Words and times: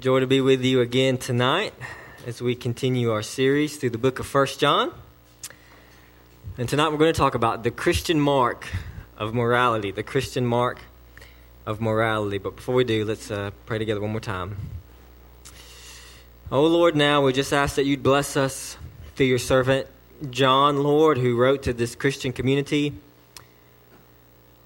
Joy 0.00 0.20
to 0.20 0.26
be 0.26 0.40
with 0.40 0.64
you 0.64 0.80
again 0.80 1.18
tonight 1.18 1.74
as 2.26 2.40
we 2.40 2.54
continue 2.54 3.12
our 3.12 3.20
series 3.20 3.76
through 3.76 3.90
the 3.90 3.98
book 3.98 4.18
of 4.18 4.26
First 4.26 4.58
John. 4.58 4.94
And 6.56 6.66
tonight 6.66 6.88
we're 6.88 6.96
going 6.96 7.12
to 7.12 7.18
talk 7.18 7.34
about 7.34 7.64
the 7.64 7.70
Christian 7.70 8.18
mark 8.18 8.66
of 9.18 9.34
morality, 9.34 9.90
the 9.90 10.02
Christian 10.02 10.46
mark 10.46 10.78
of 11.66 11.82
morality. 11.82 12.38
But 12.38 12.56
before 12.56 12.74
we 12.74 12.84
do, 12.84 13.04
let's 13.04 13.30
uh, 13.30 13.50
pray 13.66 13.76
together 13.76 14.00
one 14.00 14.12
more 14.12 14.22
time. 14.22 14.56
Oh 16.50 16.64
Lord, 16.64 16.96
now 16.96 17.22
we 17.22 17.34
just 17.34 17.52
ask 17.52 17.76
that 17.76 17.84
you'd 17.84 18.02
bless 18.02 18.38
us 18.38 18.78
through 19.16 19.26
your 19.26 19.38
servant 19.38 19.86
John, 20.30 20.82
Lord, 20.82 21.18
who 21.18 21.36
wrote 21.36 21.64
to 21.64 21.74
this 21.74 21.94
Christian 21.94 22.32
community. 22.32 22.94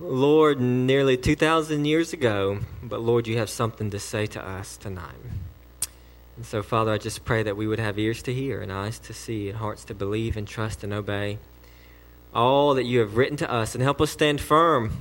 Lord, 0.00 0.61
nearly 0.61 1.16
2,000 1.16 1.84
years 1.84 2.12
ago, 2.12 2.58
but 2.82 3.00
Lord, 3.00 3.29
you 3.29 3.38
have 3.38 3.48
something 3.48 3.90
to 3.90 3.98
say 4.00 4.26
to 4.26 4.44
us 4.44 4.76
tonight. 4.76 5.14
And 6.36 6.44
so, 6.44 6.62
Father, 6.62 6.93
I 6.93 6.98
just 6.98 7.25
pray 7.25 7.44
that 7.44 7.57
we 7.57 7.68
would 7.68 7.79
have 7.79 7.96
ears 7.99 8.21
to 8.22 8.35
hear 8.35 8.61
and 8.61 8.72
eyes 8.72 8.99
to 9.00 9.14
see 9.14 9.49
and 9.49 9.58
hearts 9.58 9.85
to 9.85 9.94
believe 9.94 10.36
and 10.36 10.49
trust 10.49 10.82
and 10.82 10.93
obey 10.93 11.38
all 12.35 12.75
that 12.75 12.82
you 12.82 12.99
have 12.99 13.16
written 13.16 13.36
to 13.36 13.50
us 13.50 13.75
and 13.75 13.82
help 13.82 14.00
us 14.00 14.11
stand 14.11 14.40
firm. 14.40 15.00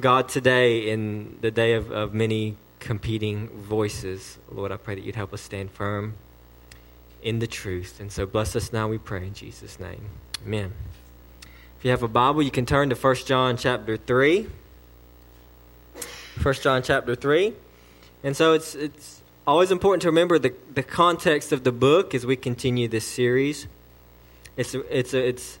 God, 0.00 0.28
today, 0.28 0.90
in 0.90 1.38
the 1.40 1.50
day 1.50 1.74
of, 1.74 1.92
of 1.92 2.12
many 2.12 2.56
competing 2.80 3.48
voices, 3.50 4.38
Lord, 4.50 4.72
I 4.72 4.76
pray 4.76 4.96
that 4.96 5.04
you'd 5.04 5.14
help 5.14 5.32
us 5.32 5.42
stand 5.42 5.70
firm 5.70 6.14
in 7.22 7.38
the 7.38 7.46
truth. 7.46 8.00
And 8.00 8.10
so, 8.10 8.26
bless 8.26 8.56
us 8.56 8.72
now, 8.72 8.88
we 8.88 8.98
pray, 8.98 9.26
in 9.26 9.34
Jesus' 9.34 9.78
name. 9.78 10.06
Amen. 10.44 10.72
If 11.80 11.86
you 11.86 11.92
have 11.92 12.02
a 12.02 12.08
Bible, 12.08 12.42
you 12.42 12.50
can 12.50 12.66
turn 12.66 12.90
to 12.90 12.94
1 12.94 13.14
John 13.24 13.56
chapter 13.56 13.96
3. 13.96 14.46
1 16.42 16.54
John 16.56 16.82
chapter 16.82 17.14
3. 17.14 17.54
And 18.22 18.36
so 18.36 18.52
it's, 18.52 18.74
it's 18.74 19.22
always 19.46 19.70
important 19.70 20.02
to 20.02 20.08
remember 20.08 20.38
the, 20.38 20.52
the 20.74 20.82
context 20.82 21.52
of 21.52 21.64
the 21.64 21.72
book 21.72 22.14
as 22.14 22.26
we 22.26 22.36
continue 22.36 22.86
this 22.86 23.06
series. 23.06 23.66
It's, 24.58 24.74
it's, 24.74 25.14
it's, 25.14 25.58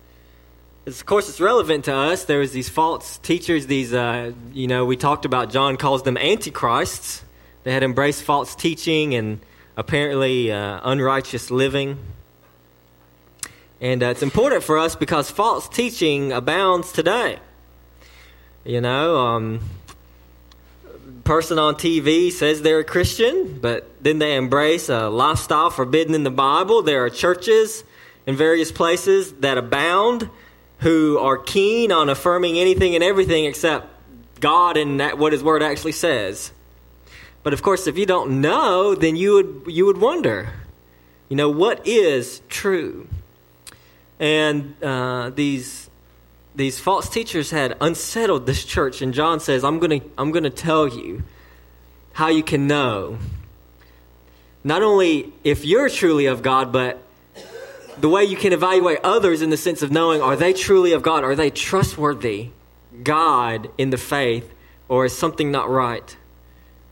it's, 0.84 1.00
of 1.00 1.06
course, 1.06 1.30
it's 1.30 1.40
relevant 1.40 1.86
to 1.86 1.94
us. 1.94 2.24
There 2.24 2.40
was 2.40 2.52
these 2.52 2.68
false 2.68 3.16
teachers, 3.16 3.66
these, 3.66 3.94
uh, 3.94 4.32
you 4.52 4.66
know, 4.66 4.84
we 4.84 4.98
talked 4.98 5.24
about, 5.24 5.50
John 5.50 5.78
calls 5.78 6.02
them 6.02 6.18
antichrists. 6.18 7.24
They 7.64 7.72
had 7.72 7.82
embraced 7.82 8.24
false 8.24 8.54
teaching 8.54 9.14
and 9.14 9.40
apparently 9.74 10.52
uh, 10.52 10.80
unrighteous 10.84 11.50
living. 11.50 11.98
And 13.80 14.02
uh, 14.02 14.06
it's 14.06 14.22
important 14.22 14.62
for 14.62 14.78
us 14.78 14.94
because 14.94 15.30
false 15.30 15.68
teaching 15.68 16.32
abounds 16.32 16.92
today. 16.92 17.38
You 18.64 18.80
know, 18.80 19.16
um, 19.16 19.60
person 21.24 21.58
on 21.58 21.76
TV 21.76 22.30
says 22.30 22.60
they're 22.60 22.80
a 22.80 22.84
Christian, 22.84 23.58
but 23.60 23.88
then 24.02 24.18
they 24.18 24.36
embrace 24.36 24.88
a 24.88 25.08
lifestyle 25.08 25.70
forbidden 25.70 26.14
in 26.14 26.24
the 26.24 26.30
Bible. 26.30 26.82
There 26.82 27.04
are 27.04 27.10
churches 27.10 27.84
in 28.26 28.36
various 28.36 28.70
places 28.70 29.32
that 29.34 29.56
abound 29.56 30.28
who 30.80 31.18
are 31.18 31.38
keen 31.38 31.92
on 31.92 32.08
affirming 32.08 32.58
anything 32.58 32.94
and 32.94 33.04
everything 33.04 33.44
except 33.44 33.86
God 34.40 34.76
and 34.76 35.00
what 35.18 35.32
His 35.32 35.42
Word 35.42 35.62
actually 35.62 35.92
says. 35.92 36.52
But 37.42 37.52
of 37.52 37.62
course, 37.62 37.86
if 37.86 37.96
you 37.96 38.06
don't 38.06 38.40
know, 38.40 38.94
then 38.94 39.16
you 39.16 39.34
would 39.34 39.62
you 39.68 39.86
would 39.86 39.98
wonder, 39.98 40.50
you 41.28 41.36
know, 41.36 41.48
what 41.48 41.86
is 41.86 42.42
true? 42.48 43.08
And 44.20 44.74
uh, 44.82 45.30
these 45.30 45.88
these 46.54 46.78
false 46.78 47.08
teachers 47.08 47.50
had 47.50 47.76
unsettled 47.80 48.44
this 48.46 48.64
church, 48.64 49.00
and 49.00 49.14
John 49.14 49.40
says, 49.40 49.64
"I'm 49.64 49.78
going 49.78 50.00
to 50.00 50.06
I'm 50.18 50.30
going 50.30 50.44
to 50.44 50.50
tell 50.50 50.86
you 50.86 51.22
how 52.12 52.28
you 52.28 52.42
can 52.42 52.66
know 52.66 53.18
not 54.62 54.82
only 54.82 55.32
if 55.42 55.64
you're 55.64 55.88
truly 55.88 56.26
of 56.26 56.42
God, 56.42 56.70
but 56.70 57.02
the 57.98 58.10
way 58.10 58.24
you 58.24 58.36
can 58.36 58.52
evaluate 58.52 58.98
others 59.02 59.40
in 59.40 59.48
the 59.48 59.56
sense 59.56 59.80
of 59.80 59.90
knowing 59.90 60.20
are 60.20 60.36
they 60.36 60.52
truly 60.52 60.92
of 60.92 61.02
God? 61.02 61.24
Are 61.24 61.34
they 61.34 61.48
trustworthy 61.50 62.50
God 63.02 63.70
in 63.78 63.88
the 63.88 63.96
faith, 63.96 64.52
or 64.88 65.06
is 65.06 65.16
something 65.16 65.50
not 65.50 65.70
right? 65.70 66.16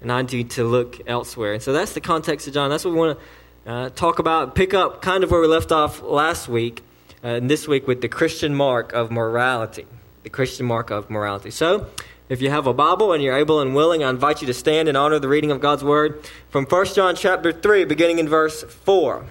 And 0.01 0.11
I 0.11 0.23
need 0.23 0.51
to 0.53 0.65
look 0.65 1.01
elsewhere. 1.07 1.55
And 1.55 1.63
so 1.63 1.75
that's 1.75 1.93
the 1.93 2.01
context 2.01 2.47
of 2.47 2.55
John. 2.55 2.71
That's 2.71 2.85
what 2.85 2.95
we 2.95 3.01
want 3.01 3.19
to 3.65 3.71
uh, 3.71 3.89
talk 3.91 4.19
about, 4.19 4.55
pick 4.55 4.73
up 4.73 5.03
kind 5.03 5.25
of 5.25 5.31
where 5.31 5.43
we 5.43 5.47
left 5.47 5.73
off 5.73 6.01
last 6.01 6.49
week 6.49 6.83
uh, 7.23 7.29
and 7.29 7.51
this 7.51 7.67
week 7.67 7.87
with 7.87 8.01
the 8.01 8.09
Christian 8.09 8.55
mark 8.55 8.93
of 8.93 9.11
morality. 9.11 9.87
The 10.23 10.31
Christian 10.31 10.67
mark 10.67 10.91
of 10.91 11.11
morality. 11.11 11.51
So, 11.51 11.89
if 12.29 12.43
you 12.43 12.51
have 12.51 12.67
a 12.67 12.75
Bible 12.75 13.13
and 13.13 13.23
you're 13.23 13.37
able 13.37 13.61
and 13.61 13.75
willing, 13.75 14.05
I 14.05 14.11
invite 14.11 14.43
you 14.43 14.47
to 14.49 14.55
stand 14.55 14.89
and 14.89 14.97
honor 14.97 15.19
the 15.19 15.29
reading 15.29 15.51
of 15.51 15.61
God's 15.61 15.83
Word 15.83 16.23
from 16.51 16.67
1 16.67 16.87
John 16.87 17.17
chapter 17.17 17.53
3, 17.53 17.85
beginning 17.87 18.19
in 18.19 18.29
verse 18.29 18.63
4. 18.63 19.25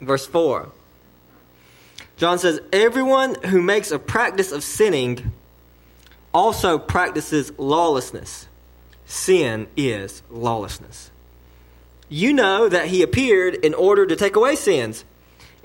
Verse 0.00 0.26
4. 0.26 0.68
John 2.16 2.38
says, 2.38 2.60
Everyone 2.72 3.36
who 3.44 3.62
makes 3.62 3.90
a 3.90 3.98
practice 3.98 4.50
of 4.50 4.64
sinning 4.64 5.32
also 6.34 6.78
practices 6.78 7.52
lawlessness. 7.56 8.48
Sin 9.06 9.68
is 9.76 10.22
lawlessness. 10.28 11.10
You 12.08 12.32
know 12.32 12.68
that 12.68 12.88
he 12.88 13.02
appeared 13.02 13.54
in 13.54 13.74
order 13.74 14.06
to 14.06 14.16
take 14.16 14.36
away 14.36 14.56
sins 14.56 15.04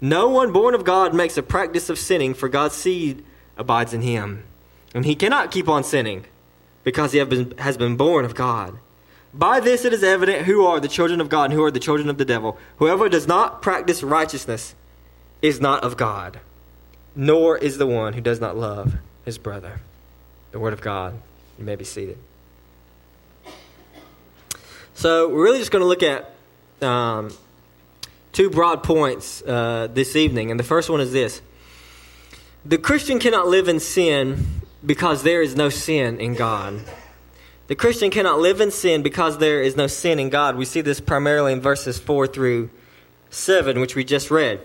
No 0.00 0.28
one 0.28 0.52
born 0.52 0.74
of 0.74 0.84
God 0.84 1.14
makes 1.14 1.36
a 1.36 1.42
practice 1.42 1.90
of 1.90 1.98
sinning, 1.98 2.34
for 2.34 2.48
God's 2.48 2.74
seed 2.74 3.24
abides 3.56 3.92
in 3.92 4.02
him. 4.02 4.44
And 4.94 5.04
he 5.04 5.14
cannot 5.14 5.50
keep 5.50 5.68
on 5.68 5.84
sinning, 5.84 6.24
because 6.84 7.12
he 7.12 7.22
been, 7.24 7.56
has 7.58 7.76
been 7.76 7.96
born 7.96 8.24
of 8.24 8.34
God. 8.34 8.78
By 9.32 9.60
this 9.60 9.84
it 9.84 9.92
is 9.92 10.02
evident 10.02 10.46
who 10.46 10.64
are 10.64 10.80
the 10.80 10.88
children 10.88 11.20
of 11.20 11.28
God 11.28 11.44
and 11.44 11.52
who 11.52 11.62
are 11.62 11.70
the 11.70 11.78
children 11.78 12.08
of 12.08 12.18
the 12.18 12.24
devil. 12.24 12.58
Whoever 12.78 13.08
does 13.08 13.26
not 13.26 13.62
practice 13.62 14.02
righteousness 14.02 14.74
is 15.42 15.60
not 15.60 15.84
of 15.84 15.96
God, 15.96 16.40
nor 17.14 17.56
is 17.56 17.78
the 17.78 17.86
one 17.86 18.14
who 18.14 18.20
does 18.20 18.40
not 18.40 18.56
love 18.56 18.94
his 19.24 19.38
brother. 19.38 19.80
The 20.50 20.58
word 20.58 20.72
of 20.72 20.80
God. 20.80 21.20
You 21.58 21.64
may 21.64 21.76
be 21.76 21.84
seated. 21.84 22.18
So, 24.94 25.28
we're 25.28 25.44
really 25.44 25.58
just 25.58 25.70
going 25.70 25.82
to 25.82 25.86
look 25.86 26.02
at 26.02 26.34
um, 26.82 27.30
two 28.32 28.50
broad 28.50 28.82
points 28.82 29.42
uh, 29.42 29.88
this 29.92 30.16
evening. 30.16 30.50
And 30.50 30.58
the 30.58 30.64
first 30.64 30.90
one 30.90 31.00
is 31.00 31.12
this 31.12 31.40
The 32.64 32.78
Christian 32.78 33.18
cannot 33.18 33.48
live 33.48 33.68
in 33.68 33.80
sin 33.80 34.46
because 34.84 35.22
there 35.22 35.42
is 35.42 35.56
no 35.56 35.68
sin 35.68 36.20
in 36.20 36.34
God. 36.34 36.80
The 37.66 37.76
Christian 37.76 38.10
cannot 38.10 38.40
live 38.40 38.60
in 38.60 38.72
sin 38.72 39.02
because 39.02 39.38
there 39.38 39.62
is 39.62 39.76
no 39.76 39.86
sin 39.86 40.18
in 40.18 40.28
God. 40.28 40.56
We 40.56 40.64
see 40.64 40.80
this 40.80 41.00
primarily 41.00 41.52
in 41.52 41.60
verses 41.60 42.00
4 42.00 42.26
through 42.26 42.68
7, 43.30 43.78
which 43.78 43.94
we 43.94 44.02
just 44.02 44.28
read. 44.28 44.60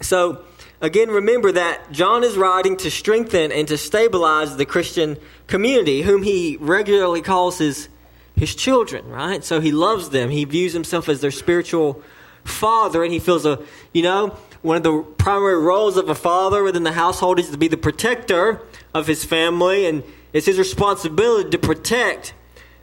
So, 0.00 0.44
again, 0.80 1.10
remember 1.10 1.52
that 1.52 1.92
John 1.92 2.24
is 2.24 2.38
writing 2.38 2.78
to 2.78 2.90
strengthen 2.90 3.52
and 3.52 3.68
to 3.68 3.76
stabilize 3.76 4.56
the 4.56 4.64
Christian 4.64 5.18
community, 5.46 6.00
whom 6.00 6.22
he 6.22 6.56
regularly 6.58 7.20
calls 7.20 7.58
his, 7.58 7.90
his 8.34 8.54
children, 8.54 9.06
right? 9.10 9.44
So 9.44 9.60
he 9.60 9.72
loves 9.72 10.08
them. 10.08 10.30
He 10.30 10.46
views 10.46 10.72
himself 10.72 11.06
as 11.10 11.20
their 11.20 11.30
spiritual 11.30 12.02
father, 12.48 13.04
and 13.04 13.12
he 13.12 13.18
feels 13.18 13.46
a, 13.46 13.60
you 13.92 14.02
know, 14.02 14.36
one 14.62 14.76
of 14.76 14.82
the 14.82 15.02
primary 15.18 15.58
roles 15.58 15.96
of 15.96 16.08
a 16.08 16.14
father 16.14 16.62
within 16.62 16.82
the 16.82 16.92
household 16.92 17.38
is 17.38 17.50
to 17.50 17.56
be 17.56 17.68
the 17.68 17.76
protector 17.76 18.60
of 18.92 19.06
his 19.06 19.24
family, 19.24 19.86
and 19.86 20.02
it's 20.32 20.46
his 20.46 20.58
responsibility 20.58 21.50
to 21.50 21.58
protect 21.58 22.34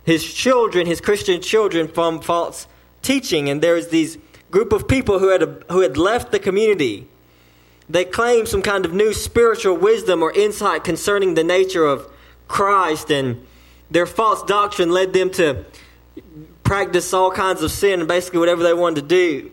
his 0.03 0.23
children, 0.33 0.87
his 0.87 1.01
Christian 1.01 1.41
children, 1.41 1.87
from 1.87 2.21
false 2.21 2.67
teaching. 3.01 3.49
And 3.49 3.61
there's 3.61 3.89
these 3.89 4.17
group 4.51 4.71
of 4.71 4.87
people 4.87 5.19
who 5.19 5.29
had 5.29 5.43
a, 5.43 5.63
who 5.69 5.81
had 5.81 5.97
left 5.97 6.31
the 6.31 6.39
community. 6.39 7.07
They 7.89 8.05
claimed 8.05 8.47
some 8.47 8.61
kind 8.61 8.85
of 8.85 8.93
new 8.93 9.13
spiritual 9.13 9.75
wisdom 9.77 10.23
or 10.23 10.31
insight 10.31 10.83
concerning 10.83 11.33
the 11.33 11.43
nature 11.43 11.85
of 11.85 12.11
Christ, 12.47 13.11
and 13.11 13.45
their 13.91 14.05
false 14.05 14.43
doctrine 14.43 14.91
led 14.91 15.13
them 15.13 15.29
to 15.31 15.65
practice 16.63 17.13
all 17.13 17.31
kinds 17.31 17.61
of 17.61 17.71
sin 17.71 17.99
and 17.99 18.07
basically 18.07 18.39
whatever 18.39 18.63
they 18.63 18.73
wanted 18.73 19.01
to 19.01 19.07
do. 19.07 19.51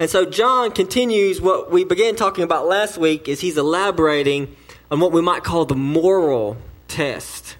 And 0.00 0.10
so 0.10 0.24
John 0.24 0.72
continues 0.72 1.40
what 1.40 1.70
we 1.70 1.84
began 1.84 2.16
talking 2.16 2.44
about 2.44 2.66
last 2.66 2.98
week 2.98 3.28
is 3.28 3.40
he's 3.40 3.56
elaborating 3.56 4.54
on 4.90 5.00
what 5.00 5.12
we 5.12 5.22
might 5.22 5.44
call 5.44 5.64
the 5.64 5.76
moral 5.76 6.56
test. 6.88 7.56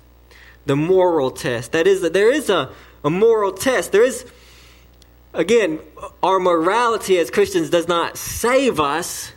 The 0.66 0.76
moral 0.76 1.30
test. 1.30 1.72
That 1.72 1.86
is 1.86 2.00
that 2.00 2.12
there 2.12 2.30
is 2.30 2.50
a 2.50 2.70
a 3.04 3.10
moral 3.10 3.52
test. 3.52 3.92
There 3.92 4.02
is, 4.02 4.24
again, 5.34 5.78
our 6.22 6.40
morality 6.40 7.18
as 7.18 7.30
Christians 7.30 7.70
does 7.70 7.86
not 7.86 8.16
save 8.16 8.80
us, 8.80 9.32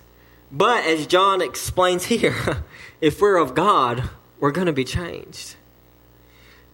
but 0.51 0.85
as 0.85 1.05
John 1.05 1.41
explains 1.41 2.05
here, 2.05 2.63
if 3.01 3.21
we're 3.21 3.38
of 3.38 3.53
God, 3.53 4.09
we're 4.39 4.51
going 4.51 4.67
to 4.67 4.73
be 4.73 4.85
changed. 4.85 5.55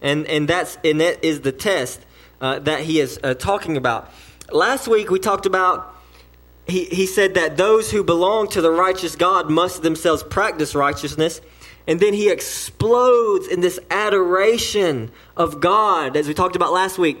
And, 0.00 0.26
and, 0.26 0.48
that's, 0.48 0.78
and 0.84 1.00
that 1.00 1.24
is 1.24 1.40
the 1.40 1.52
test 1.52 2.00
uh, 2.40 2.60
that 2.60 2.80
he 2.80 3.00
is 3.00 3.18
uh, 3.24 3.34
talking 3.34 3.76
about. 3.76 4.12
Last 4.52 4.86
week 4.86 5.10
we 5.10 5.18
talked 5.18 5.46
about 5.46 5.93
he, 6.66 6.84
he 6.84 7.06
said 7.06 7.34
that 7.34 7.56
those 7.56 7.90
who 7.90 8.02
belong 8.02 8.48
to 8.48 8.60
the 8.60 8.70
righteous 8.70 9.16
God 9.16 9.50
must 9.50 9.82
themselves 9.82 10.22
practice 10.22 10.74
righteousness. 10.74 11.40
And 11.86 12.00
then 12.00 12.14
he 12.14 12.30
explodes 12.30 13.46
in 13.46 13.60
this 13.60 13.78
adoration 13.90 15.10
of 15.36 15.60
God, 15.60 16.16
as 16.16 16.26
we 16.26 16.32
talked 16.32 16.56
about 16.56 16.72
last 16.72 16.96
week, 16.96 17.18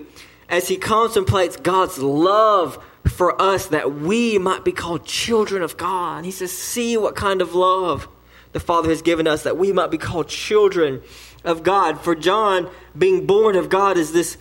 as 0.48 0.68
he 0.68 0.78
contemplates 0.78 1.56
God's 1.56 1.98
love 1.98 2.82
for 3.06 3.40
us 3.40 3.66
that 3.66 3.92
we 3.92 4.38
might 4.38 4.64
be 4.64 4.72
called 4.72 5.04
children 5.04 5.62
of 5.62 5.76
God. 5.76 6.24
He 6.24 6.30
says, 6.30 6.50
See 6.50 6.96
what 6.96 7.14
kind 7.14 7.42
of 7.42 7.54
love 7.54 8.08
the 8.52 8.60
Father 8.60 8.88
has 8.88 9.02
given 9.02 9.26
us 9.26 9.42
that 9.42 9.58
we 9.58 9.72
might 9.72 9.90
be 9.90 9.98
called 9.98 10.28
children 10.28 11.02
of 11.44 11.62
God. 11.62 12.00
For 12.00 12.14
John, 12.14 12.70
being 12.96 13.26
born 13.26 13.56
of 13.56 13.68
God 13.68 13.98
is 13.98 14.12
this 14.12 14.38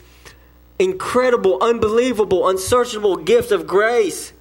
incredible, 0.79 1.61
unbelievable, 1.61 2.47
unsearchable 2.47 3.17
gift 3.17 3.51
of 3.51 3.67
grace 3.67 4.31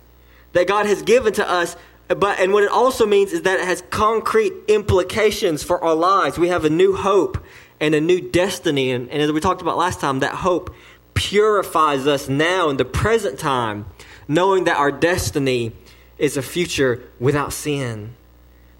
that 0.52 0.66
God 0.66 0.87
has 0.87 1.02
given 1.02 1.32
to 1.34 1.49
us. 1.49 1.76
But 2.08 2.40
and 2.40 2.52
what 2.52 2.64
it 2.64 2.70
also 2.70 3.06
means 3.06 3.32
is 3.32 3.43
that 3.43 3.60
it 3.60 3.66
has 3.66 3.82
concrete 3.90 4.52
implications 4.69 5.62
for 5.62 5.82
our 5.82 5.94
lives. 5.94 6.38
We 6.38 6.49
have 6.49 6.64
a 6.64 6.70
new 6.70 6.94
hope 6.94 7.38
and 7.81 7.94
a 7.94 8.00
new 8.00 8.20
destiny. 8.20 8.90
And, 8.90 9.10
and 9.10 9.22
as 9.22 9.32
we 9.32 9.40
talked 9.40 9.62
about 9.62 9.76
last 9.76 10.00
time, 10.00 10.20
that 10.20 10.34
hope 10.34 10.75
purifies 11.14 12.06
us 12.06 12.28
now 12.28 12.69
in 12.69 12.76
the 12.76 12.84
present 12.84 13.38
time, 13.38 13.87
knowing 14.28 14.64
that 14.64 14.76
our 14.76 14.93
destiny 14.93 15.72
is 16.19 16.37
a 16.37 16.43
future 16.43 17.02
without 17.19 17.52
sin, 17.52 18.14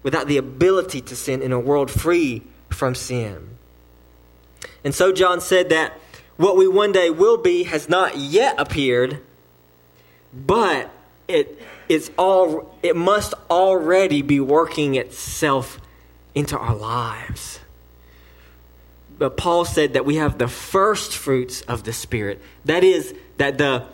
without 0.01 0.27
the 0.27 0.37
ability 0.37 1.01
to 1.01 1.15
sin 1.15 1.41
in 1.41 1.51
a 1.51 1.59
world 1.59 1.91
free 1.91 2.41
from 2.69 2.95
sin. 2.95 3.57
And 4.83 4.93
so 4.93 5.11
John 5.11 5.41
said 5.41 5.69
that 5.69 5.93
what 6.37 6.57
we 6.57 6.67
one 6.67 6.91
day 6.91 7.09
will 7.09 7.37
be 7.37 7.63
has 7.63 7.87
not 7.87 8.17
yet 8.17 8.55
appeared, 8.57 9.19
but 10.33 10.89
it 11.27 11.61
is 11.89 12.11
all 12.17 12.77
it 12.81 12.95
must 12.95 13.33
already 13.49 14.21
be 14.21 14.39
working 14.39 14.95
itself 14.95 15.79
into 16.35 16.57
our 16.57 16.75
lives. 16.75 17.59
But 19.17 19.37
Paul 19.37 19.65
said 19.65 19.93
that 19.93 20.05
we 20.05 20.15
have 20.15 20.37
the 20.37 20.47
first 20.47 21.15
fruits 21.15 21.61
of 21.61 21.83
the 21.83 21.93
Spirit. 21.93 22.41
That 22.65 22.83
is, 22.83 23.13
that 23.37 23.57
the 23.57 23.85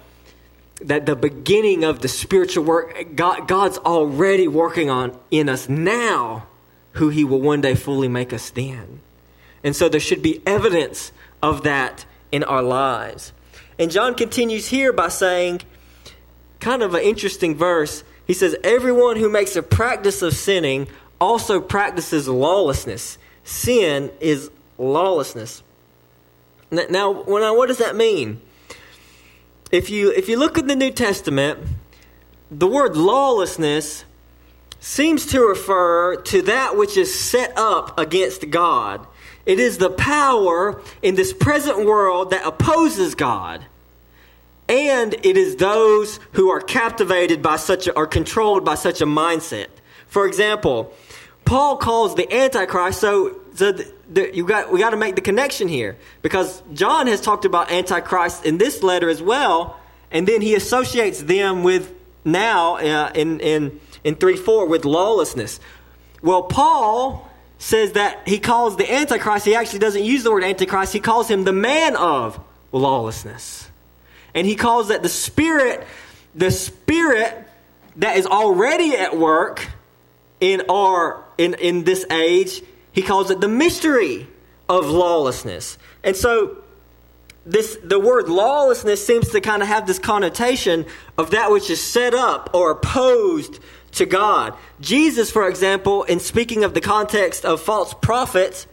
that 0.81 1.05
the 1.05 1.15
beginning 1.15 1.83
of 1.83 1.99
the 1.99 2.07
spiritual 2.07 2.63
work 2.63 3.15
God, 3.15 3.47
God's 3.47 3.77
already 3.79 4.47
working 4.47 4.89
on 4.89 5.17
in 5.29 5.49
us 5.49 5.67
now, 5.67 6.47
who 6.93 7.09
He 7.09 7.23
will 7.23 7.41
one 7.41 7.61
day 7.61 7.75
fully 7.75 8.07
make 8.07 8.31
us 8.31 8.49
then. 8.49 9.01
And 9.63 9.75
so 9.75 9.89
there 9.89 9.99
should 9.99 10.21
be 10.21 10.41
evidence 10.45 11.11
of 11.43 11.63
that 11.63 12.05
in 12.31 12.43
our 12.43 12.63
lives. 12.63 13.33
And 13.77 13.91
John 13.91 14.15
continues 14.15 14.67
here 14.67 14.93
by 14.93 15.09
saying, 15.09 15.61
kind 16.59 16.81
of 16.81 16.93
an 16.93 17.01
interesting 17.01 17.55
verse. 17.55 18.03
He 18.27 18.33
says, 18.33 18.55
Everyone 18.63 19.17
who 19.17 19.29
makes 19.29 19.55
a 19.55 19.63
practice 19.63 20.21
of 20.21 20.33
sinning 20.33 20.87
also 21.19 21.59
practices 21.59 22.27
lawlessness. 22.27 23.17
Sin 23.43 24.11
is 24.19 24.51
lawlessness. 24.77 25.63
Now, 26.71 27.11
what 27.11 27.67
does 27.67 27.79
that 27.79 27.95
mean? 27.95 28.41
If 29.71 29.89
you, 29.89 30.11
if 30.11 30.29
you 30.29 30.37
look 30.37 30.57
at 30.57 30.67
the 30.67 30.75
New 30.75 30.91
Testament, 30.91 31.59
the 32.51 32.67
word 32.67 32.95
lawlessness 32.95 34.05
seems 34.79 35.25
to 35.27 35.41
refer 35.41 36.15
to 36.15 36.41
that 36.43 36.77
which 36.77 36.97
is 36.97 37.13
set 37.13 37.57
up 37.57 37.99
against 37.99 38.49
God. 38.49 39.05
It 39.45 39.59
is 39.59 39.77
the 39.77 39.89
power 39.89 40.81
in 41.01 41.15
this 41.15 41.33
present 41.33 41.85
world 41.85 42.31
that 42.31 42.45
opposes 42.45 43.15
God 43.15 43.65
and 44.69 45.15
it 45.25 45.35
is 45.35 45.55
those 45.55 46.19
who 46.33 46.49
are 46.51 46.61
captivated 46.61 47.41
by 47.41 47.57
such 47.57 47.87
a, 47.87 47.95
or 47.95 48.05
controlled 48.05 48.63
by 48.63 48.75
such 48.75 49.01
a 49.01 49.05
mindset. 49.05 49.67
For 50.07 50.27
example, 50.27 50.93
Paul 51.43 51.77
calls 51.77 52.13
the 52.15 52.31
Antichrist. 52.31 53.01
So, 53.01 53.41
so 53.55 53.71
the, 53.71 53.93
the, 54.09 54.35
you 54.35 54.45
got 54.45 54.71
we 54.71 54.79
got 54.79 54.91
to 54.91 54.97
make 54.97 55.15
the 55.15 55.21
connection 55.21 55.67
here 55.67 55.97
because 56.21 56.61
John 56.73 57.07
has 57.07 57.19
talked 57.19 57.45
about 57.45 57.71
Antichrist 57.71 58.45
in 58.45 58.59
this 58.59 58.83
letter 58.83 59.09
as 59.09 59.21
well, 59.21 59.79
and 60.11 60.27
then 60.27 60.41
he 60.41 60.53
associates 60.53 61.23
them 61.23 61.63
with 61.63 61.91
now 62.23 62.75
uh, 62.75 63.11
in 63.15 63.39
in 63.39 63.79
in 64.03 64.15
three 64.15 64.37
four 64.37 64.67
with 64.67 64.85
lawlessness. 64.85 65.59
Well, 66.21 66.43
Paul 66.43 67.27
says 67.57 67.93
that 67.93 68.27
he 68.27 68.39
calls 68.39 68.77
the 68.77 68.91
Antichrist. 68.91 69.45
He 69.45 69.55
actually 69.55 69.79
doesn't 69.79 70.03
use 70.03 70.23
the 70.23 70.31
word 70.31 70.43
Antichrist. 70.43 70.93
He 70.93 70.99
calls 70.99 71.27
him 71.29 71.43
the 71.43 71.53
man 71.53 71.95
of 71.95 72.39
lawlessness. 72.71 73.68
And 74.33 74.45
he 74.45 74.55
calls 74.55 74.89
that 74.89 75.03
the 75.03 75.09
spirit, 75.09 75.85
the 76.35 76.51
spirit 76.51 77.47
that 77.97 78.17
is 78.17 78.25
already 78.25 78.95
at 78.95 79.17
work 79.17 79.67
in 80.39 80.63
our 80.69 81.23
in, 81.37 81.53
in 81.55 81.83
this 81.83 82.05
age, 82.09 82.61
he 82.91 83.01
calls 83.01 83.31
it 83.31 83.41
the 83.41 83.47
mystery 83.47 84.27
of 84.67 84.87
lawlessness. 84.89 85.77
And 86.03 86.15
so 86.15 86.57
this 87.45 87.77
the 87.83 87.99
word 87.99 88.29
lawlessness 88.29 89.05
seems 89.05 89.29
to 89.29 89.41
kind 89.41 89.61
of 89.61 89.67
have 89.67 89.87
this 89.87 89.99
connotation 89.99 90.85
of 91.17 91.31
that 91.31 91.51
which 91.51 91.69
is 91.69 91.81
set 91.81 92.13
up 92.13 92.51
or 92.53 92.71
opposed 92.71 93.59
to 93.93 94.05
God. 94.05 94.53
Jesus, 94.79 95.31
for 95.31 95.47
example, 95.47 96.03
in 96.03 96.19
speaking 96.19 96.63
of 96.63 96.73
the 96.73 96.81
context 96.81 97.45
of 97.45 97.61
false 97.61 97.93
prophets, 97.93 98.67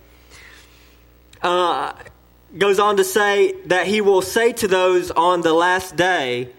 uh, 1.42 1.94
goes 2.58 2.78
on 2.78 2.96
to 2.96 3.04
say 3.04 3.52
that 3.66 3.86
he 3.86 4.00
will 4.00 4.22
say 4.22 4.52
to 4.54 4.68
those 4.68 5.10
on 5.10 5.42
the 5.42 5.52
last 5.52 5.96
day, 5.96 6.50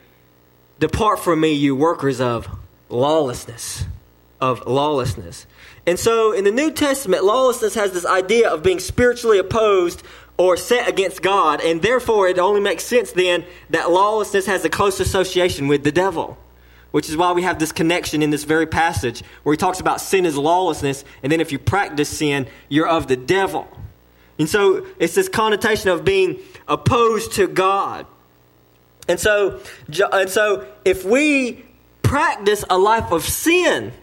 Depart 0.80 1.20
from 1.20 1.40
me, 1.40 1.54
you 1.54 1.76
workers 1.76 2.22
of 2.22 2.48
lawlessness. 2.90 3.86
Of 4.40 4.68
lawlessness. 4.68 5.48
And 5.88 5.98
so 5.98 6.34
in 6.34 6.44
the 6.44 6.52
New 6.52 6.72
Testament, 6.72 7.24
lawlessness 7.24 7.74
has 7.76 7.94
this 7.94 8.06
idea 8.06 8.50
of 8.50 8.62
being 8.62 8.80
spiritually 8.80 9.40
opposed 9.40 10.04
or 10.38 10.56
set 10.56 10.88
against 10.88 11.24
God, 11.24 11.62
and 11.62 11.82
therefore 11.82 12.28
it 12.28 12.38
only 12.38 12.62
makes 12.62 12.84
sense 12.84 13.12
then 13.12 13.44
that 13.72 13.90
lawlessness 13.90 14.46
has 14.46 14.64
a 14.66 14.70
close 14.70 15.00
association 15.00 15.68
with 15.68 15.84
the 15.84 15.92
devil. 15.92 16.38
Which 16.92 17.10
is 17.10 17.18
why 17.18 17.32
we 17.32 17.42
have 17.42 17.60
this 17.60 17.72
connection 17.72 18.22
in 18.22 18.30
this 18.30 18.44
very 18.44 18.66
passage 18.66 19.22
where 19.44 19.54
he 19.54 19.58
talks 19.58 19.80
about 19.80 20.00
sin 20.00 20.26
is 20.26 20.38
lawlessness, 20.38 21.04
and 21.24 21.32
then 21.32 21.42
if 21.42 21.52
you 21.52 21.60
practice 21.60 22.10
sin, 22.10 22.48
you're 22.70 22.88
of 22.88 23.08
the 23.08 23.18
devil. 23.18 23.68
And 24.40 24.48
so 24.48 24.86
it's 25.00 25.16
this 25.16 25.30
connotation 25.30 25.90
of 25.90 26.06
being 26.06 26.40
opposed 26.68 27.34
to 27.34 27.48
God. 27.48 28.06
And 29.08 29.20
so, 29.20 29.60
and 30.12 30.30
so 30.30 30.68
if 30.86 31.06
we 31.06 31.66
practice 32.04 32.64
a 32.70 32.78
life 32.78 33.12
of 33.12 33.24
sin, 33.24 33.94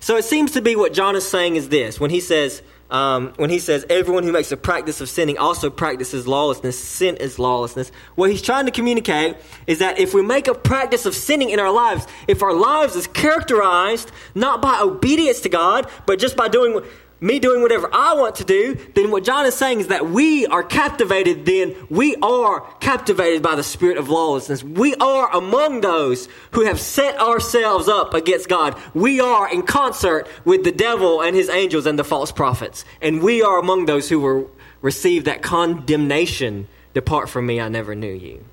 so 0.00 0.16
it 0.16 0.24
seems 0.24 0.52
to 0.52 0.62
be 0.62 0.74
what 0.76 0.92
John 0.92 1.16
is 1.16 1.26
saying 1.26 1.56
is 1.56 1.68
this 1.68 2.00
when 2.00 2.10
he 2.10 2.20
says, 2.20 2.60
um, 2.90 3.32
when 3.36 3.48
he 3.48 3.58
says, 3.58 3.86
everyone 3.88 4.22
who 4.22 4.32
makes 4.32 4.52
a 4.52 4.56
practice 4.56 5.00
of 5.00 5.08
sinning 5.08 5.38
also 5.38 5.70
practices 5.70 6.26
lawlessness, 6.26 6.78
sin 6.78 7.16
is 7.16 7.38
lawlessness. 7.38 7.90
What 8.16 8.30
he's 8.30 8.42
trying 8.42 8.66
to 8.66 8.72
communicate 8.72 9.36
is 9.66 9.78
that 9.78 9.98
if 9.98 10.12
we 10.12 10.20
make 10.20 10.46
a 10.46 10.54
practice 10.54 11.06
of 11.06 11.14
sinning 11.14 11.48
in 11.50 11.58
our 11.58 11.72
lives, 11.72 12.06
if 12.28 12.42
our 12.42 12.52
lives 12.52 12.94
is 12.94 13.06
characterized 13.06 14.12
not 14.34 14.60
by 14.60 14.80
obedience 14.82 15.40
to 15.40 15.48
God, 15.48 15.88
but 16.04 16.18
just 16.18 16.36
by 16.36 16.48
doing 16.48 16.84
me 17.22 17.38
doing 17.38 17.62
whatever 17.62 17.88
I 17.92 18.14
want 18.14 18.34
to 18.36 18.44
do, 18.44 18.74
then 18.94 19.12
what 19.12 19.22
John 19.22 19.46
is 19.46 19.54
saying 19.54 19.78
is 19.80 19.86
that 19.86 20.10
we 20.10 20.44
are 20.46 20.64
captivated, 20.64 21.46
then 21.46 21.76
we 21.88 22.16
are 22.16 22.60
captivated 22.80 23.42
by 23.42 23.54
the 23.54 23.62
spirit 23.62 23.96
of 23.96 24.08
lawlessness. 24.08 24.64
We 24.64 24.96
are 24.96 25.34
among 25.34 25.82
those 25.82 26.28
who 26.50 26.62
have 26.62 26.80
set 26.80 27.16
ourselves 27.20 27.86
up 27.86 28.12
against 28.12 28.48
God. 28.48 28.76
We 28.92 29.20
are 29.20 29.48
in 29.50 29.62
concert 29.62 30.26
with 30.44 30.64
the 30.64 30.72
devil 30.72 31.22
and 31.22 31.36
his 31.36 31.48
angels 31.48 31.86
and 31.86 31.96
the 31.96 32.04
false 32.04 32.32
prophets. 32.32 32.84
And 33.00 33.22
we 33.22 33.40
are 33.40 33.58
among 33.58 33.86
those 33.86 34.08
who 34.08 34.18
will 34.18 34.50
receive 34.80 35.24
that 35.26 35.42
condemnation. 35.42 36.66
Depart 36.92 37.28
from 37.28 37.46
me, 37.46 37.60
I 37.60 37.68
never 37.68 37.94
knew 37.94 38.12
you. 38.12 38.44